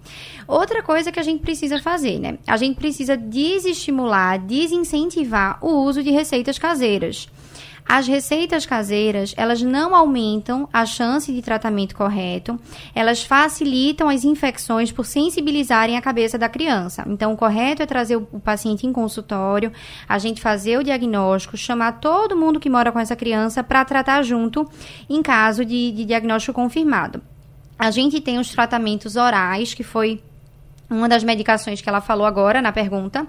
Outra 0.47 0.81
coisa 0.81 1.11
que 1.11 1.19
a 1.19 1.23
gente 1.23 1.43
precisa 1.43 1.79
fazer, 1.79 2.17
né? 2.17 2.39
A 2.47 2.57
gente 2.57 2.77
precisa 2.77 3.15
desestimular, 3.15 4.39
desincentivar 4.39 5.59
o 5.61 5.83
uso 5.83 6.01
de 6.01 6.09
receitas 6.09 6.57
caseiras. 6.57 7.29
As 7.85 8.07
receitas 8.07 8.65
caseiras, 8.65 9.33
elas 9.37 9.61
não 9.61 9.93
aumentam 9.93 10.67
a 10.71 10.85
chance 10.85 11.31
de 11.31 11.41
tratamento 11.41 11.95
correto, 11.95 12.59
elas 12.95 13.23
facilitam 13.23 14.09
as 14.09 14.23
infecções 14.23 14.91
por 14.91 15.05
sensibilizarem 15.05 15.97
a 15.97 16.01
cabeça 16.01 16.37
da 16.37 16.49
criança. 16.49 17.03
Então, 17.07 17.33
o 17.33 17.37
correto 17.37 17.83
é 17.83 17.85
trazer 17.85 18.15
o 18.15 18.39
paciente 18.39 18.87
em 18.87 18.93
consultório, 18.93 19.71
a 20.07 20.17
gente 20.17 20.41
fazer 20.41 20.79
o 20.79 20.83
diagnóstico, 20.83 21.57
chamar 21.57 21.99
todo 21.99 22.35
mundo 22.35 22.59
que 22.59 22.69
mora 22.69 22.91
com 22.91 22.99
essa 22.99 23.15
criança 23.15 23.63
para 23.63 23.85
tratar 23.85 24.23
junto 24.23 24.67
em 25.09 25.21
caso 25.21 25.65
de, 25.65 25.91
de 25.91 26.05
diagnóstico 26.05 26.53
confirmado. 26.53 27.21
A 27.77 27.91
gente 27.91 28.21
tem 28.21 28.39
os 28.39 28.49
tratamentos 28.49 29.15
orais, 29.15 29.73
que 29.73 29.83
foi 29.83 30.21
uma 30.93 31.09
das 31.09 31.23
medicações 31.23 31.81
que 31.81 31.89
ela 31.89 32.01
falou 32.01 32.25
agora 32.25 32.61
na 32.61 32.71
pergunta, 32.71 33.27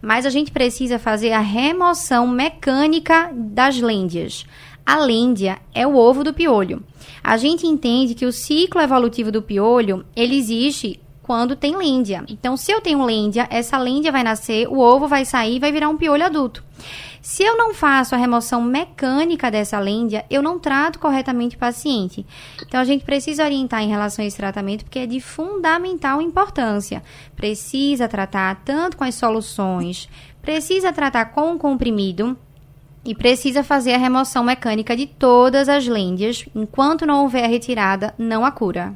mas 0.00 0.26
a 0.26 0.30
gente 0.30 0.50
precisa 0.50 0.98
fazer 0.98 1.32
a 1.32 1.40
remoção 1.40 2.26
mecânica 2.26 3.30
das 3.32 3.78
lêndias. 3.78 4.46
A 4.84 4.98
lêndia 4.98 5.58
é 5.74 5.86
o 5.86 5.94
ovo 5.94 6.24
do 6.24 6.34
piolho. 6.34 6.82
A 7.22 7.36
gente 7.36 7.66
entende 7.66 8.14
que 8.14 8.26
o 8.26 8.32
ciclo 8.32 8.80
evolutivo 8.80 9.30
do 9.30 9.40
piolho, 9.40 10.04
ele 10.16 10.36
existe 10.36 11.00
quando 11.22 11.54
tem 11.54 11.76
lêndia. 11.76 12.24
Então, 12.28 12.56
se 12.56 12.72
eu 12.72 12.80
tenho 12.80 13.04
lêndia, 13.04 13.46
essa 13.48 13.78
lêndia 13.78 14.10
vai 14.10 14.24
nascer, 14.24 14.66
o 14.68 14.78
ovo 14.78 15.06
vai 15.06 15.24
sair 15.24 15.56
e 15.56 15.60
vai 15.60 15.70
virar 15.70 15.88
um 15.88 15.96
piolho 15.96 16.24
adulto. 16.24 16.64
Se 17.22 17.44
eu 17.44 17.56
não 17.56 17.72
faço 17.72 18.16
a 18.16 18.18
remoção 18.18 18.60
mecânica 18.60 19.48
dessa 19.48 19.78
lêndia, 19.78 20.24
eu 20.28 20.42
não 20.42 20.58
trato 20.58 20.98
corretamente 20.98 21.54
o 21.54 21.58
paciente. 21.58 22.26
Então 22.66 22.80
a 22.80 22.84
gente 22.84 23.04
precisa 23.04 23.44
orientar 23.44 23.80
em 23.80 23.88
relação 23.88 24.24
a 24.24 24.26
esse 24.26 24.36
tratamento 24.36 24.84
porque 24.84 24.98
é 24.98 25.06
de 25.06 25.20
fundamental 25.20 26.20
importância. 26.20 27.00
Precisa 27.36 28.08
tratar 28.08 28.60
tanto 28.64 28.96
com 28.96 29.04
as 29.04 29.14
soluções, 29.14 30.08
precisa 30.42 30.92
tratar 30.92 31.26
com 31.26 31.54
o 31.54 31.58
comprimido 31.58 32.36
e 33.04 33.14
precisa 33.14 33.62
fazer 33.62 33.94
a 33.94 33.98
remoção 33.98 34.42
mecânica 34.42 34.96
de 34.96 35.06
todas 35.06 35.68
as 35.68 35.86
lêndias. 35.86 36.44
Enquanto 36.52 37.06
não 37.06 37.22
houver 37.22 37.44
a 37.44 37.48
retirada, 37.48 38.12
não 38.18 38.44
a 38.44 38.50
cura. 38.50 38.94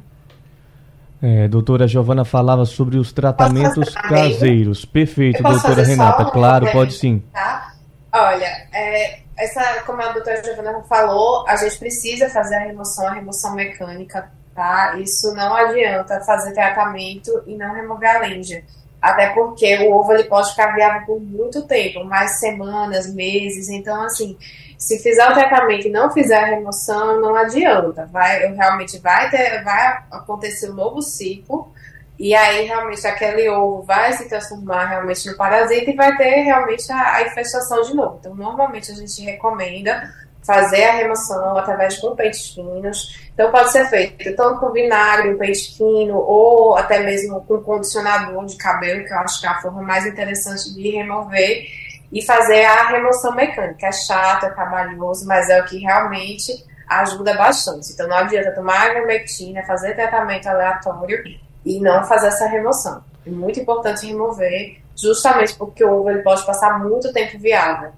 É, 1.23 1.47
doutora 1.47 1.87
Giovana 1.87 2.25
falava 2.25 2.65
sobre 2.65 2.99
os 2.99 3.13
tratamentos 3.13 3.95
caseiros. 3.95 4.85
Perfeito, 4.85 5.45
doutora 5.45 5.85
Renata. 5.85 6.25
Claro, 6.25 6.71
pode 6.73 6.93
sim. 6.93 7.23
Tá? 7.33 7.76
Olha, 8.19 8.67
é, 8.73 9.19
essa, 9.37 9.83
como 9.85 10.01
a 10.01 10.11
doutora 10.11 10.43
Giovana 10.43 10.83
falou, 10.85 11.47
a 11.47 11.55
gente 11.57 11.79
precisa 11.79 12.31
fazer 12.31 12.55
a 12.55 12.61
remoção, 12.61 13.07
a 13.07 13.13
remoção 13.13 13.55
mecânica, 13.55 14.33
tá? 14.55 14.97
Isso 14.97 15.35
não 15.35 15.55
adianta 15.55 16.23
fazer 16.23 16.55
tratamento 16.55 17.43
e 17.47 17.55
não 17.55 17.75
remover 17.75 18.17
a 18.17 18.21
lêndia. 18.21 18.65
Até 19.03 19.35
porque 19.35 19.87
o 19.87 19.93
ovo 19.93 20.15
ele 20.15 20.25
pode 20.25 20.49
ficar 20.51 20.75
viável 20.75 21.05
por 21.05 21.21
muito 21.21 21.67
tempo, 21.67 22.05
mais 22.05 22.41
semanas, 22.41 23.13
meses. 23.13 23.69
Então, 23.69 24.03
assim, 24.03 24.39
se 24.79 24.99
fizer 25.01 25.31
o 25.31 25.35
tratamento 25.35 25.87
e 25.87 25.91
não 25.91 26.11
fizer 26.11 26.39
a 26.39 26.47
remoção, 26.47 27.21
não 27.21 27.37
adianta. 27.37 28.07
Vai, 28.07 28.47
realmente 28.55 28.99
vai, 28.99 29.29
ter, 29.29 29.63
vai 29.63 29.99
acontecer 30.11 30.71
um 30.71 30.75
novo 30.75 31.03
ciclo. 31.03 31.71
E 32.19 32.35
aí, 32.35 32.67
realmente, 32.67 33.07
aquele 33.07 33.49
ovo 33.49 33.83
vai 33.83 34.13
se 34.15 34.29
transformar 34.29 34.87
realmente 34.87 35.29
no 35.29 35.37
parasita 35.37 35.91
e 35.91 35.97
vai 35.97 36.17
ter 36.17 36.43
realmente 36.43 36.91
a, 36.91 37.17
a 37.17 37.23
infestação 37.23 37.83
de 37.83 37.95
novo. 37.95 38.17
Então, 38.21 38.35
normalmente, 38.35 38.91
a 38.91 38.95
gente 38.95 39.21
recomenda 39.23 40.11
fazer 40.43 40.85
a 40.85 40.93
remoção 40.93 41.59
através 41.59 42.01
de 42.01 42.17
pentes 42.17 42.55
finos. 42.55 43.29
Então, 43.35 43.51
pode 43.51 43.71
ser 43.71 43.87
feito 43.91 44.35
tanto 44.35 44.61
com 44.61 44.71
vinagre, 44.71 45.35
um 45.35 45.39
pente 45.39 45.77
fino, 45.77 46.17
ou 46.17 46.77
até 46.77 47.01
mesmo 47.01 47.45
com 47.45 47.61
condicionador 47.61 48.47
de 48.47 48.57
cabelo, 48.57 49.05
que 49.05 49.13
eu 49.13 49.19
acho 49.19 49.41
que 49.41 49.47
é 49.47 49.51
a 49.51 49.61
forma 49.61 49.83
mais 49.83 50.07
interessante 50.07 50.73
de 50.73 50.91
remover 50.91 51.67
e 52.11 52.23
fazer 52.23 52.65
a 52.65 52.89
remoção 52.89 53.35
mecânica. 53.35 53.89
É 53.89 53.93
chato, 53.93 54.47
é 54.47 54.51
trabalhoso, 54.51 55.27
mas 55.27 55.51
é 55.51 55.61
o 55.61 55.65
que 55.65 55.79
realmente 55.79 56.53
ajuda 56.89 57.35
bastante. 57.35 57.93
Então, 57.93 58.09
não 58.09 58.17
adianta 58.17 58.53
tomar 58.53 58.91
ivermectina, 58.91 59.65
fazer 59.65 59.95
tratamento 59.95 60.47
aleatório 60.47 61.23
e 61.67 61.81
não 61.81 62.05
fazer 62.05 62.29
essa 62.29 62.47
remoção. 62.47 63.03
É 63.27 63.31
muito 63.31 63.59
importante 63.59 64.07
remover, 64.07 64.77
justamente 64.97 65.55
porque 65.57 65.85
o 65.85 66.01
ovo 66.01 66.11
ele 66.11 66.23
pode 66.23 66.47
passar 66.47 66.79
muito 66.79 67.13
tempo 67.13 67.37
viável. 67.39 67.91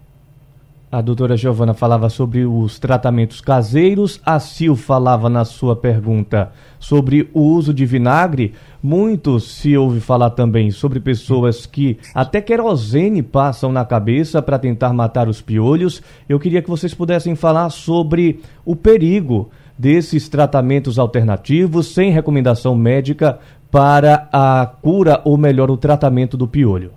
A 0.91 1.03
doutora 1.03 1.37
Giovana 1.37 1.75
falava 1.75 2.09
sobre 2.09 2.47
os 2.47 2.79
tratamentos 2.79 3.43
caseiros, 3.43 4.23
a 4.25 4.41
Sil 4.41 4.73
falava 4.75 5.29
na 5.29 5.45
sua 5.45 5.77
pergunta 5.77 6.51
sobre 6.79 7.29
o 7.35 7.43
uso 7.43 7.75
de 7.75 7.85
vinagre. 7.85 8.55
Muito 8.83 9.39
se 9.39 9.77
ouve 9.77 10.01
falar 10.01 10.31
também 10.31 10.71
sobre 10.71 10.99
pessoas 10.99 11.67
que 11.67 11.99
até 12.15 12.41
querosene 12.41 13.23
passam 13.23 13.71
na 13.71 13.85
cabeça 13.85 14.41
para 14.41 14.59
tentar 14.59 14.95
matar 14.95 15.29
os 15.29 15.43
piolhos. 15.43 16.03
Eu 16.27 16.41
queria 16.41 16.63
que 16.63 16.71
vocês 16.71 16.95
pudessem 16.95 17.37
falar 17.37 17.69
sobre 17.69 18.41
o 18.65 18.75
perigo 18.75 19.51
desses 19.79 20.29
tratamentos 20.29 20.99
alternativos 20.99 21.95
sem 21.95 22.11
recomendação 22.11 22.75
médica 22.75 23.39
para 23.71 24.29
a 24.33 24.67
cura 24.81 25.21
ou 25.25 25.37
melhor 25.37 25.71
o 25.71 25.77
tratamento 25.77 26.37
do 26.37 26.49
piolho. 26.49 26.93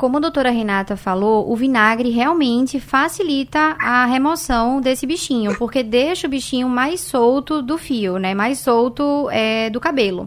Como 0.00 0.16
a 0.16 0.20
doutora 0.20 0.50
Renata 0.50 0.96
falou, 0.96 1.52
o 1.52 1.54
vinagre 1.54 2.08
realmente 2.08 2.80
facilita 2.80 3.76
a 3.78 4.06
remoção 4.06 4.80
desse 4.80 5.06
bichinho, 5.06 5.54
porque 5.58 5.82
deixa 5.82 6.26
o 6.26 6.30
bichinho 6.30 6.70
mais 6.70 7.00
solto 7.00 7.60
do 7.60 7.76
fio, 7.76 8.16
né? 8.16 8.32
Mais 8.32 8.60
solto 8.60 9.28
é, 9.30 9.68
do 9.68 9.78
cabelo. 9.78 10.26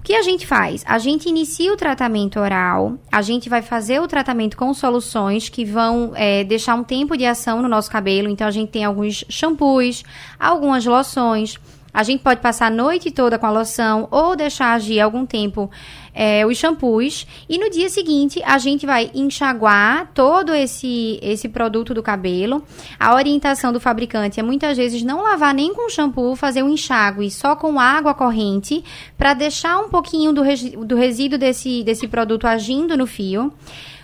O 0.00 0.02
que 0.02 0.14
a 0.14 0.22
gente 0.22 0.46
faz? 0.46 0.84
A 0.86 0.98
gente 0.98 1.30
inicia 1.30 1.72
o 1.72 1.76
tratamento 1.76 2.40
oral, 2.40 2.98
a 3.10 3.22
gente 3.22 3.48
vai 3.48 3.62
fazer 3.62 4.00
o 4.00 4.08
tratamento 4.08 4.54
com 4.54 4.72
soluções 4.74 5.48
que 5.48 5.64
vão 5.64 6.12
é, 6.14 6.44
deixar 6.44 6.74
um 6.74 6.84
tempo 6.84 7.16
de 7.16 7.24
ação 7.24 7.62
no 7.62 7.68
nosso 7.68 7.90
cabelo. 7.90 8.28
Então, 8.28 8.46
a 8.46 8.50
gente 8.50 8.70
tem 8.70 8.84
alguns 8.84 9.24
shampoos, 9.30 10.02
algumas 10.38 10.84
loções. 10.84 11.58
A 11.92 12.02
gente 12.02 12.22
pode 12.22 12.40
passar 12.40 12.66
a 12.66 12.70
noite 12.70 13.10
toda 13.10 13.38
com 13.38 13.46
a 13.46 13.50
loção 13.50 14.08
ou 14.10 14.36
deixar 14.36 14.72
agir 14.72 15.00
algum 15.00 15.26
tempo 15.26 15.70
é, 16.14 16.44
os 16.46 16.56
shampoos. 16.56 17.26
E 17.48 17.58
no 17.58 17.70
dia 17.70 17.88
seguinte, 17.88 18.42
a 18.44 18.58
gente 18.58 18.86
vai 18.86 19.10
enxaguar 19.14 20.10
todo 20.14 20.54
esse, 20.54 21.18
esse 21.22 21.48
produto 21.48 21.94
do 21.94 22.02
cabelo. 22.02 22.62
A 22.98 23.14
orientação 23.14 23.72
do 23.72 23.80
fabricante 23.80 24.40
é 24.40 24.42
muitas 24.42 24.76
vezes 24.76 25.02
não 25.02 25.22
lavar 25.22 25.54
nem 25.54 25.74
com 25.74 25.88
shampoo, 25.88 26.36
fazer 26.36 26.62
um 26.62 26.68
enxágue 26.68 27.30
só 27.30 27.56
com 27.56 27.78
água 27.78 28.14
corrente, 28.14 28.84
para 29.16 29.34
deixar 29.34 29.78
um 29.78 29.88
pouquinho 29.88 30.32
do, 30.32 30.42
do 30.84 30.96
resíduo 30.96 31.38
desse, 31.38 31.82
desse 31.82 32.06
produto 32.06 32.46
agindo 32.46 32.96
no 32.96 33.06
fio. 33.06 33.52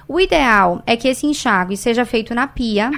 O 0.08 0.20
ideal 0.20 0.82
é 0.86 0.96
que 0.96 1.08
esse 1.08 1.26
enxágue 1.26 1.76
seja 1.76 2.04
feito 2.04 2.32
na 2.32 2.46
pia, 2.46 2.90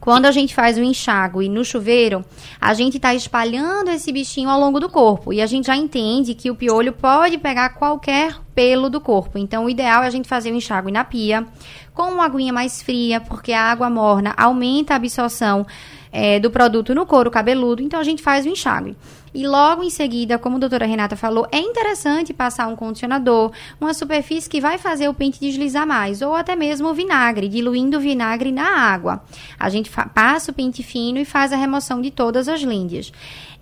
quando 0.00 0.24
a 0.24 0.32
gente 0.32 0.54
faz 0.54 0.78
o 0.78 0.82
enxágue 0.82 1.46
no 1.48 1.62
chuveiro, 1.62 2.24
a 2.58 2.72
gente 2.72 2.96
está 2.96 3.14
espalhando 3.14 3.90
esse 3.90 4.10
bichinho 4.10 4.48
ao 4.48 4.58
longo 4.58 4.80
do 4.80 4.88
corpo. 4.88 5.30
E 5.30 5.42
a 5.42 5.46
gente 5.46 5.66
já 5.66 5.76
entende 5.76 6.34
que 6.34 6.50
o 6.50 6.54
piolho 6.54 6.92
pode 6.92 7.36
pegar 7.36 7.70
qualquer 7.70 8.40
pelo 8.54 8.88
do 8.88 9.00
corpo. 9.00 9.36
Então, 9.36 9.66
o 9.66 9.70
ideal 9.70 10.02
é 10.02 10.06
a 10.06 10.10
gente 10.10 10.26
fazer 10.26 10.50
o 10.52 10.56
enxágue 10.56 10.90
na 10.90 11.04
pia, 11.04 11.46
com 11.92 12.04
uma 12.04 12.24
aguinha 12.24 12.52
mais 12.52 12.80
fria, 12.80 13.20
porque 13.20 13.52
a 13.52 13.62
água 13.62 13.90
morna 13.90 14.32
aumenta 14.36 14.94
a 14.94 14.96
absorção 14.96 15.66
é, 16.10 16.40
do 16.40 16.50
produto 16.50 16.94
no 16.94 17.04
couro 17.04 17.30
cabeludo. 17.30 17.82
Então, 17.82 18.00
a 18.00 18.04
gente 18.04 18.22
faz 18.22 18.46
o 18.46 18.48
enxágue. 18.48 18.96
E 19.32 19.46
logo 19.46 19.82
em 19.82 19.90
seguida, 19.90 20.38
como 20.38 20.56
a 20.56 20.58
doutora 20.58 20.86
Renata 20.86 21.16
falou, 21.16 21.46
é 21.52 21.58
interessante 21.58 22.32
passar 22.32 22.66
um 22.66 22.74
condicionador, 22.74 23.52
uma 23.80 23.94
superfície 23.94 24.50
que 24.50 24.60
vai 24.60 24.76
fazer 24.76 25.08
o 25.08 25.14
pente 25.14 25.38
deslizar 25.38 25.86
mais, 25.86 26.20
ou 26.20 26.34
até 26.34 26.56
mesmo 26.56 26.88
o 26.88 26.94
vinagre, 26.94 27.48
diluindo 27.48 27.96
o 27.96 28.00
vinagre 28.00 28.50
na 28.50 28.68
água. 28.68 29.22
A 29.58 29.68
gente 29.68 29.90
passa 30.14 30.50
o 30.50 30.54
pente 30.54 30.82
fino 30.82 31.18
e 31.18 31.24
faz 31.24 31.52
a 31.52 31.56
remoção 31.56 32.00
de 32.00 32.10
todas 32.10 32.48
as 32.48 32.62
lêndias. 32.62 33.12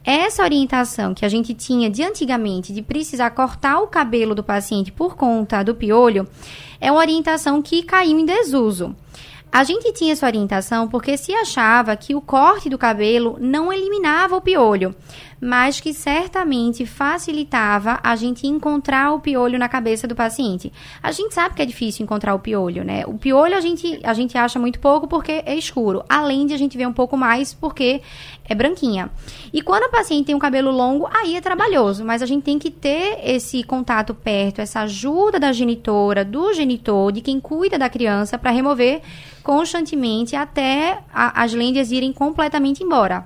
Essa 0.04 0.42
orientação 0.42 1.12
que 1.12 1.24
a 1.24 1.28
gente 1.28 1.52
tinha 1.52 1.90
de 1.90 2.02
antigamente 2.02 2.72
de 2.72 2.80
precisar 2.80 3.30
cortar 3.30 3.80
o 3.80 3.88
cabelo 3.88 4.34
do 4.34 4.42
paciente 4.42 4.90
por 4.90 5.16
conta 5.16 5.62
do 5.62 5.74
piolho 5.74 6.26
é 6.80 6.90
uma 6.90 7.00
orientação 7.00 7.60
que 7.60 7.82
caiu 7.82 8.18
em 8.18 8.24
desuso. 8.24 8.96
A 9.50 9.64
gente 9.64 9.92
tinha 9.92 10.12
essa 10.12 10.26
orientação 10.26 10.86
porque 10.88 11.16
se 11.16 11.32
achava 11.32 11.96
que 11.96 12.14
o 12.14 12.20
corte 12.20 12.68
do 12.68 12.76
cabelo 12.76 13.38
não 13.40 13.72
eliminava 13.72 14.36
o 14.36 14.40
piolho, 14.40 14.94
mas 15.40 15.80
que 15.80 15.94
certamente 15.94 16.84
facilitava 16.84 17.98
a 18.02 18.14
gente 18.14 18.46
encontrar 18.46 19.12
o 19.12 19.20
piolho 19.20 19.58
na 19.58 19.68
cabeça 19.68 20.06
do 20.06 20.14
paciente. 20.14 20.72
A 21.02 21.12
gente 21.12 21.34
sabe 21.34 21.54
que 21.54 21.62
é 21.62 21.66
difícil 21.66 22.04
encontrar 22.04 22.34
o 22.34 22.38
piolho, 22.38 22.84
né? 22.84 23.04
O 23.06 23.14
piolho 23.14 23.56
a 23.56 23.60
gente, 23.60 24.00
a 24.04 24.12
gente 24.12 24.36
acha 24.36 24.58
muito 24.58 24.78
pouco 24.80 25.08
porque 25.08 25.42
é 25.46 25.54
escuro, 25.54 26.04
além 26.08 26.46
de 26.46 26.54
a 26.54 26.58
gente 26.58 26.76
ver 26.76 26.86
um 26.86 26.92
pouco 26.92 27.16
mais 27.16 27.54
porque 27.54 28.02
é 28.48 28.54
branquinha. 28.54 29.10
E 29.52 29.62
quando 29.62 29.84
a 29.84 29.88
paciente 29.88 30.26
tem 30.26 30.34
um 30.34 30.40
cabelo 30.40 30.70
longo, 30.70 31.08
aí 31.12 31.36
é 31.36 31.40
trabalhoso, 31.40 32.04
mas 32.04 32.22
a 32.22 32.26
gente 32.26 32.42
tem 32.42 32.58
que 32.58 32.70
ter 32.70 33.18
esse 33.24 33.62
contato 33.62 34.12
perto, 34.12 34.60
essa 34.60 34.80
ajuda 34.80 35.38
da 35.38 35.52
genitora, 35.52 36.24
do 36.24 36.52
genitor, 36.52 37.12
de 37.12 37.20
quem 37.20 37.40
cuida 37.40 37.78
da 37.78 37.88
criança 37.88 38.36
para 38.36 38.50
remover 38.50 39.00
constantemente 39.48 40.36
até 40.36 40.98
a, 41.10 41.42
as 41.42 41.54
lêndias 41.54 41.90
irem 41.90 42.12
completamente 42.12 42.84
embora. 42.84 43.24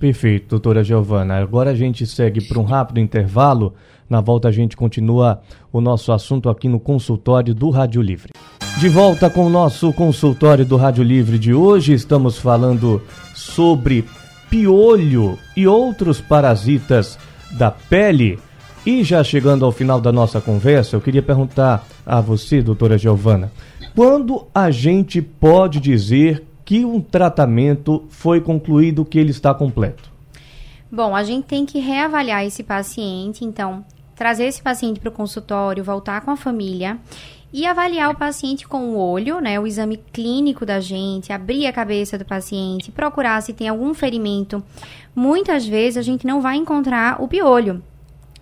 Perfeito, 0.00 0.48
doutora 0.48 0.82
Giovana. 0.82 1.38
Agora 1.38 1.70
a 1.70 1.74
gente 1.76 2.04
segue 2.04 2.40
para 2.40 2.58
um 2.58 2.64
rápido 2.64 2.98
intervalo. 2.98 3.74
Na 4.10 4.20
volta 4.20 4.48
a 4.48 4.50
gente 4.50 4.76
continua 4.76 5.40
o 5.72 5.80
nosso 5.80 6.10
assunto 6.10 6.50
aqui 6.50 6.68
no 6.68 6.80
consultório 6.80 7.54
do 7.54 7.70
Rádio 7.70 8.02
Livre. 8.02 8.32
De 8.80 8.88
volta 8.88 9.30
com 9.30 9.46
o 9.46 9.48
nosso 9.48 9.92
consultório 9.92 10.66
do 10.66 10.76
Rádio 10.76 11.04
Livre 11.04 11.38
de 11.38 11.54
hoje, 11.54 11.92
estamos 11.92 12.38
falando 12.38 13.00
sobre 13.36 14.04
piolho 14.50 15.38
e 15.56 15.64
outros 15.64 16.20
parasitas 16.20 17.16
da 17.52 17.70
pele. 17.70 18.36
E 18.84 19.04
já 19.04 19.22
chegando 19.22 19.64
ao 19.64 19.70
final 19.70 20.00
da 20.00 20.10
nossa 20.10 20.40
conversa, 20.40 20.96
eu 20.96 21.00
queria 21.00 21.22
perguntar 21.22 21.86
a 22.04 22.20
você, 22.20 22.60
doutora 22.60 22.98
Giovana, 22.98 23.52
quando 23.94 24.48
a 24.52 24.72
gente 24.72 25.22
pode 25.22 25.78
dizer 25.78 26.44
que 26.64 26.84
um 26.84 27.00
tratamento 27.00 28.04
foi 28.08 28.40
concluído, 28.40 29.04
que 29.04 29.20
ele 29.20 29.30
está 29.30 29.54
completo? 29.54 30.10
Bom, 30.90 31.14
a 31.14 31.22
gente 31.22 31.44
tem 31.44 31.64
que 31.64 31.78
reavaliar 31.78 32.44
esse 32.44 32.64
paciente, 32.64 33.44
então, 33.44 33.84
trazer 34.16 34.46
esse 34.46 34.60
paciente 34.60 34.98
para 34.98 35.10
o 35.10 35.12
consultório, 35.12 35.84
voltar 35.84 36.20
com 36.22 36.32
a 36.32 36.36
família 36.36 36.98
e 37.52 37.66
avaliar 37.66 38.10
o 38.10 38.16
paciente 38.16 38.66
com 38.66 38.90
o 38.90 38.98
olho, 38.98 39.40
né, 39.40 39.60
o 39.60 39.66
exame 39.66 39.96
clínico 40.12 40.66
da 40.66 40.80
gente, 40.80 41.32
abrir 41.32 41.66
a 41.66 41.72
cabeça 41.72 42.18
do 42.18 42.24
paciente, 42.24 42.90
procurar 42.90 43.40
se 43.42 43.52
tem 43.52 43.68
algum 43.68 43.94
ferimento. 43.94 44.62
Muitas 45.14 45.66
vezes 45.66 45.98
a 45.98 46.02
gente 46.02 46.26
não 46.26 46.40
vai 46.40 46.56
encontrar 46.56 47.22
o 47.22 47.28
piolho, 47.28 47.82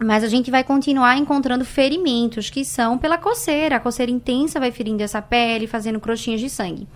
Mas 0.03 0.25
a 0.25 0.29
gente 0.29 0.51
vai 0.51 0.65
continuar 0.65 1.19
encontrando 1.19 1.63
ferimentos 1.63 2.49
que 2.49 2.65
são 2.65 2.97
pela 2.97 3.19
coceira. 3.19 3.77
A 3.77 3.81
coceira 3.81 4.11
intensa 4.11 4.59
vai 4.59 4.71
ferindo 4.71 5.03
essa 5.03 5.21
pele, 5.21 5.67
fazendo 5.67 6.01
crostinhas 6.01 6.41
de 6.41 6.49
sangue. 6.49 6.89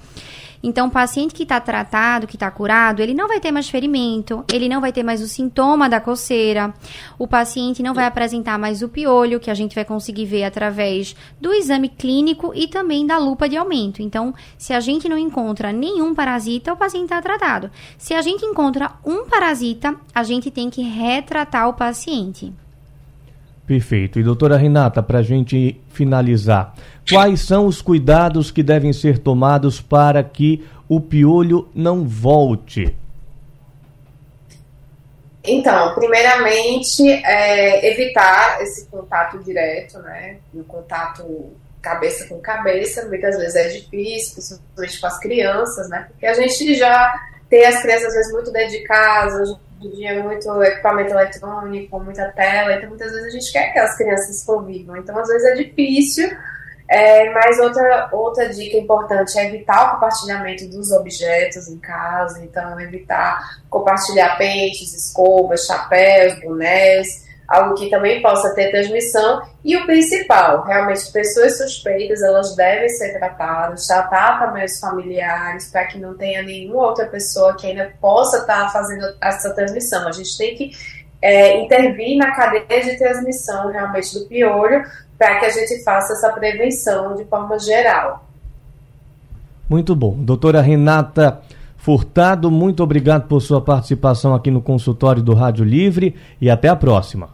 Então, 0.67 0.87
o 0.87 0.91
paciente 0.91 1.35
que 1.35 1.43
está 1.43 1.61
tratado, 1.61 2.27
que 2.27 2.37
está 2.37 2.51
curado, 2.51 3.03
ele 3.03 3.13
não 3.13 3.29
vai 3.29 3.39
ter 3.39 3.53
mais 3.53 3.69
ferimento, 3.69 4.43
ele 4.51 4.67
não 4.67 4.81
vai 4.81 4.91
ter 4.91 5.03
mais 5.03 5.21
o 5.21 5.29
sintoma 5.29 5.91
da 5.91 6.01
coceira, 6.01 6.73
o 7.19 7.29
paciente 7.29 7.83
não 7.83 7.93
vai 7.93 8.07
apresentar 8.07 8.59
mais 8.59 8.81
o 8.81 8.89
piolho, 8.89 9.39
que 9.39 9.51
a 9.51 9.55
gente 9.55 9.75
vai 9.75 9.85
conseguir 9.85 10.25
ver 10.25 10.45
através 10.45 11.15
do 11.39 11.53
exame 11.53 11.91
clínico 11.91 12.53
e 12.55 12.67
também 12.67 13.07
da 13.07 13.19
lupa 13.19 13.47
de 13.47 13.59
aumento. 13.59 14.01
Então, 14.01 14.33
se 14.57 14.73
a 14.73 14.81
gente 14.81 15.07
não 15.07 15.19
encontra 15.19 15.71
nenhum 15.71 16.15
parasita, 16.15 16.73
o 16.73 16.79
paciente 16.79 17.05
está 17.05 17.21
tratado. 17.21 17.71
Se 17.99 18.15
a 18.15 18.23
gente 18.23 18.47
encontra 18.47 18.93
um 19.05 19.27
parasita, 19.27 19.95
a 20.15 20.23
gente 20.23 20.51
tem 20.51 20.71
que 20.71 20.81
retratar 20.81 21.69
o 21.69 21.75
paciente. 21.75 22.51
Perfeito. 23.67 24.21
E 24.21 24.23
doutora 24.23 24.57
Renata, 24.57 25.03
para 25.03 25.21
a 25.21 25.23
gente 25.23 25.81
finalizar, 25.89 26.75
quais 27.09 27.41
são 27.41 27.67
os 27.67 27.81
cuidados 27.81 28.51
que 28.51 28.63
devem 28.63 28.93
ser 28.93 29.19
tomados 29.19 29.81
para 29.81 30.23
que 30.23 30.67
o 30.89 31.01
piolho 31.01 31.69
não 31.75 32.05
volte? 32.05 32.95
Então, 35.43 35.95
primeiramente, 35.95 37.07
é, 37.09 37.91
evitar 37.93 38.63
esse 38.63 38.87
contato 38.87 39.39
direto, 39.43 39.99
né? 39.99 40.39
O 40.55 40.65
contato 40.65 41.53
cabeça 41.83 42.27
com 42.29 42.41
cabeça, 42.41 43.07
muitas 43.07 43.37
vezes 43.37 43.55
é 43.55 43.69
difícil, 43.69 44.59
principalmente 44.75 45.01
com 45.01 45.07
as 45.07 45.21
crianças, 45.21 45.89
né? 45.91 46.07
Porque 46.09 46.27
a 46.27 46.33
gente 46.33 46.75
já 46.75 47.15
tem 47.51 47.67
as 47.67 47.83
crianças, 47.83 48.07
às 48.07 48.15
vezes, 48.15 48.33
muito 48.33 48.51
dentro 48.51 48.71
de 48.71 48.83
casa, 48.85 49.59
dia 49.81 50.23
muito 50.23 50.63
equipamento 50.63 51.13
eletrônico, 51.13 52.01
muita 52.01 52.31
tela, 52.33 52.75
então 52.75 52.89
muitas 52.89 53.13
vezes 53.13 53.27
a 53.27 53.31
gente 53.31 53.53
quer 53.53 53.73
que 53.73 53.79
as 53.79 53.97
crianças 53.97 54.45
convivam. 54.45 54.97
Então, 54.97 55.19
às 55.19 55.29
vezes 55.29 55.45
é 55.45 55.55
difícil. 55.55 56.31
É, 56.87 57.31
mas 57.31 57.59
outra, 57.59 58.11
outra 58.13 58.49
dica 58.51 58.77
importante 58.77 59.39
é 59.39 59.47
evitar 59.47 59.89
o 59.89 59.95
compartilhamento 59.95 60.69
dos 60.69 60.93
objetos 60.93 61.67
em 61.67 61.79
casa, 61.79 62.45
então 62.45 62.79
evitar 62.79 63.63
compartilhar 63.71 64.37
pentes, 64.37 64.93
escovas, 64.93 65.65
chapéus, 65.65 66.39
bonés, 66.43 67.24
algo 67.49 67.75
que 67.75 67.91
também 67.91 68.23
possa 68.23 68.55
ter 68.55 68.71
transmissão. 68.71 69.43
E 69.65 69.77
o 69.77 69.87
principal, 69.87 70.65
realmente, 70.65 71.11
pessoas 71.13 71.59
suspeitas, 71.59 72.23
elas 72.23 72.55
devem 72.57 72.89
ser 72.89 73.19
tratadas, 73.19 73.87
tratar 73.87 74.39
também 74.39 74.65
os 74.65 74.79
familiares, 74.79 75.71
para 75.71 75.87
que 75.87 75.99
não 75.99 76.17
tenha 76.17 76.43
nenhuma 76.43 76.87
outra 76.87 77.07
pessoa 77.07 77.57
que 77.57 77.67
ainda 77.67 77.93
possa 78.01 78.39
estar 78.39 78.65
tá 78.65 78.69
fazendo 78.71 79.07
essa 79.21 79.55
transmissão. 79.55 80.09
A 80.09 80.13
gente 80.13 80.37
tem 80.37 80.55
que 80.55 80.71
é, 81.23 81.61
intervir 81.63 82.17
na 82.19 82.33
cadeia 82.33 82.83
de 82.83 82.99
transmissão, 82.99 83.71
realmente, 83.71 84.19
do 84.19 84.27
piolho, 84.27 84.85
para 85.19 85.41
que 85.41 85.47
a 85.47 85.51
gente 85.51 85.83
faça 85.83 86.13
essa 86.13 86.31
prevenção 86.31 87.15
de 87.15 87.25
forma 87.25 87.59
geral. 87.59 88.25
Muito 89.69 89.97
bom. 89.97 90.15
Doutora 90.15 90.61
Renata 90.61 91.41
Furtado, 91.85 92.51
muito 92.51 92.83
obrigado 92.83 93.29
por 93.29 93.43
sua 93.43 93.61
participação 93.61 94.35
aqui 94.35 94.51
no 94.51 94.63
consultório 94.63 95.23
do 95.23 95.35
Rádio 95.35 95.67
Livre 95.67 96.15
e 96.41 96.49
até 96.49 96.67
a 96.67 96.75
próxima. 96.75 97.29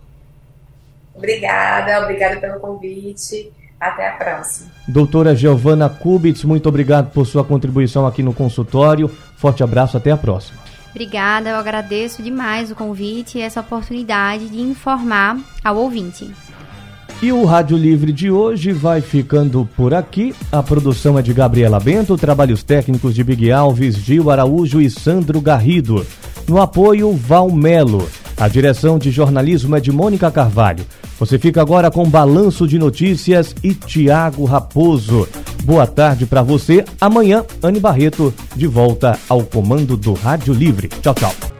Obrigada, 1.15 2.03
obrigada 2.03 2.41
pelo 2.41 2.59
convite. 2.59 3.53
Até 3.79 4.09
a 4.09 4.13
próxima. 4.15 4.69
Doutora 4.89 5.37
Giovana 5.37 5.89
Kubitz, 5.89 6.43
muito 6.43 6.69
obrigado 6.69 7.13
por 7.13 7.25
sua 7.27 7.45
contribuição 7.45 8.05
aqui 8.09 8.25
no 8.25 8.35
consultório. 8.35 9.09
Forte 9.37 9.63
abraço, 9.63 9.97
até 9.97 10.11
a 10.11 10.17
próxima. 10.17 10.59
Obrigada, 10.91 11.51
eu 11.51 11.57
agradeço 11.57 12.21
demais 12.21 12.73
o 12.73 12.75
convite 12.75 13.39
e 13.39 13.43
essa 13.43 13.61
oportunidade 13.61 14.49
de 14.49 14.61
informar 14.61 15.39
ao 15.63 15.77
ouvinte. 15.77 16.29
E 17.22 17.33
o 17.33 17.44
Rádio 17.44 17.76
Livre 17.76 18.12
de 18.12 18.30
hoje 18.30 18.72
vai 18.72 19.02
ficando 19.02 19.68
por 19.76 19.92
aqui. 19.92 20.35
A 20.50 20.62
produção 20.62 21.18
é 21.18 21.22
de 21.22 21.35
Gabriela 21.35 21.78
Bento, 21.78 22.16
trabalhos 22.16 22.62
técnicos 22.62 23.14
de 23.14 23.22
Big 23.22 23.52
Alves, 23.52 23.96
Gil 23.96 24.30
Araújo 24.30 24.80
e 24.80 24.88
Sandro 24.88 25.38
Garrido. 25.38 26.06
No 26.48 26.62
apoio, 26.62 27.12
Val 27.12 27.50
Melo. 27.50 28.09
A 28.38 28.48
direção 28.48 28.98
de 28.98 29.11
jornalismo 29.11 29.76
é 29.76 29.80
de 29.80 29.92
Mônica 29.92 30.30
Carvalho. 30.30 30.87
Você 31.18 31.38
fica 31.38 31.61
agora 31.61 31.90
com 31.90 32.09
Balanço 32.09 32.66
de 32.66 32.78
Notícias 32.78 33.54
e 33.62 33.74
Tiago 33.74 34.46
Raposo. 34.46 35.28
Boa 35.62 35.87
tarde 35.87 36.24
para 36.24 36.42
você. 36.42 36.83
Amanhã, 36.98 37.44
Anne 37.62 37.78
Barreto, 37.78 38.33
de 38.56 38.66
volta 38.66 39.18
ao 39.28 39.42
comando 39.42 39.94
do 39.94 40.14
Rádio 40.14 40.54
Livre. 40.54 40.88
Tchau, 40.88 41.12
tchau. 41.12 41.60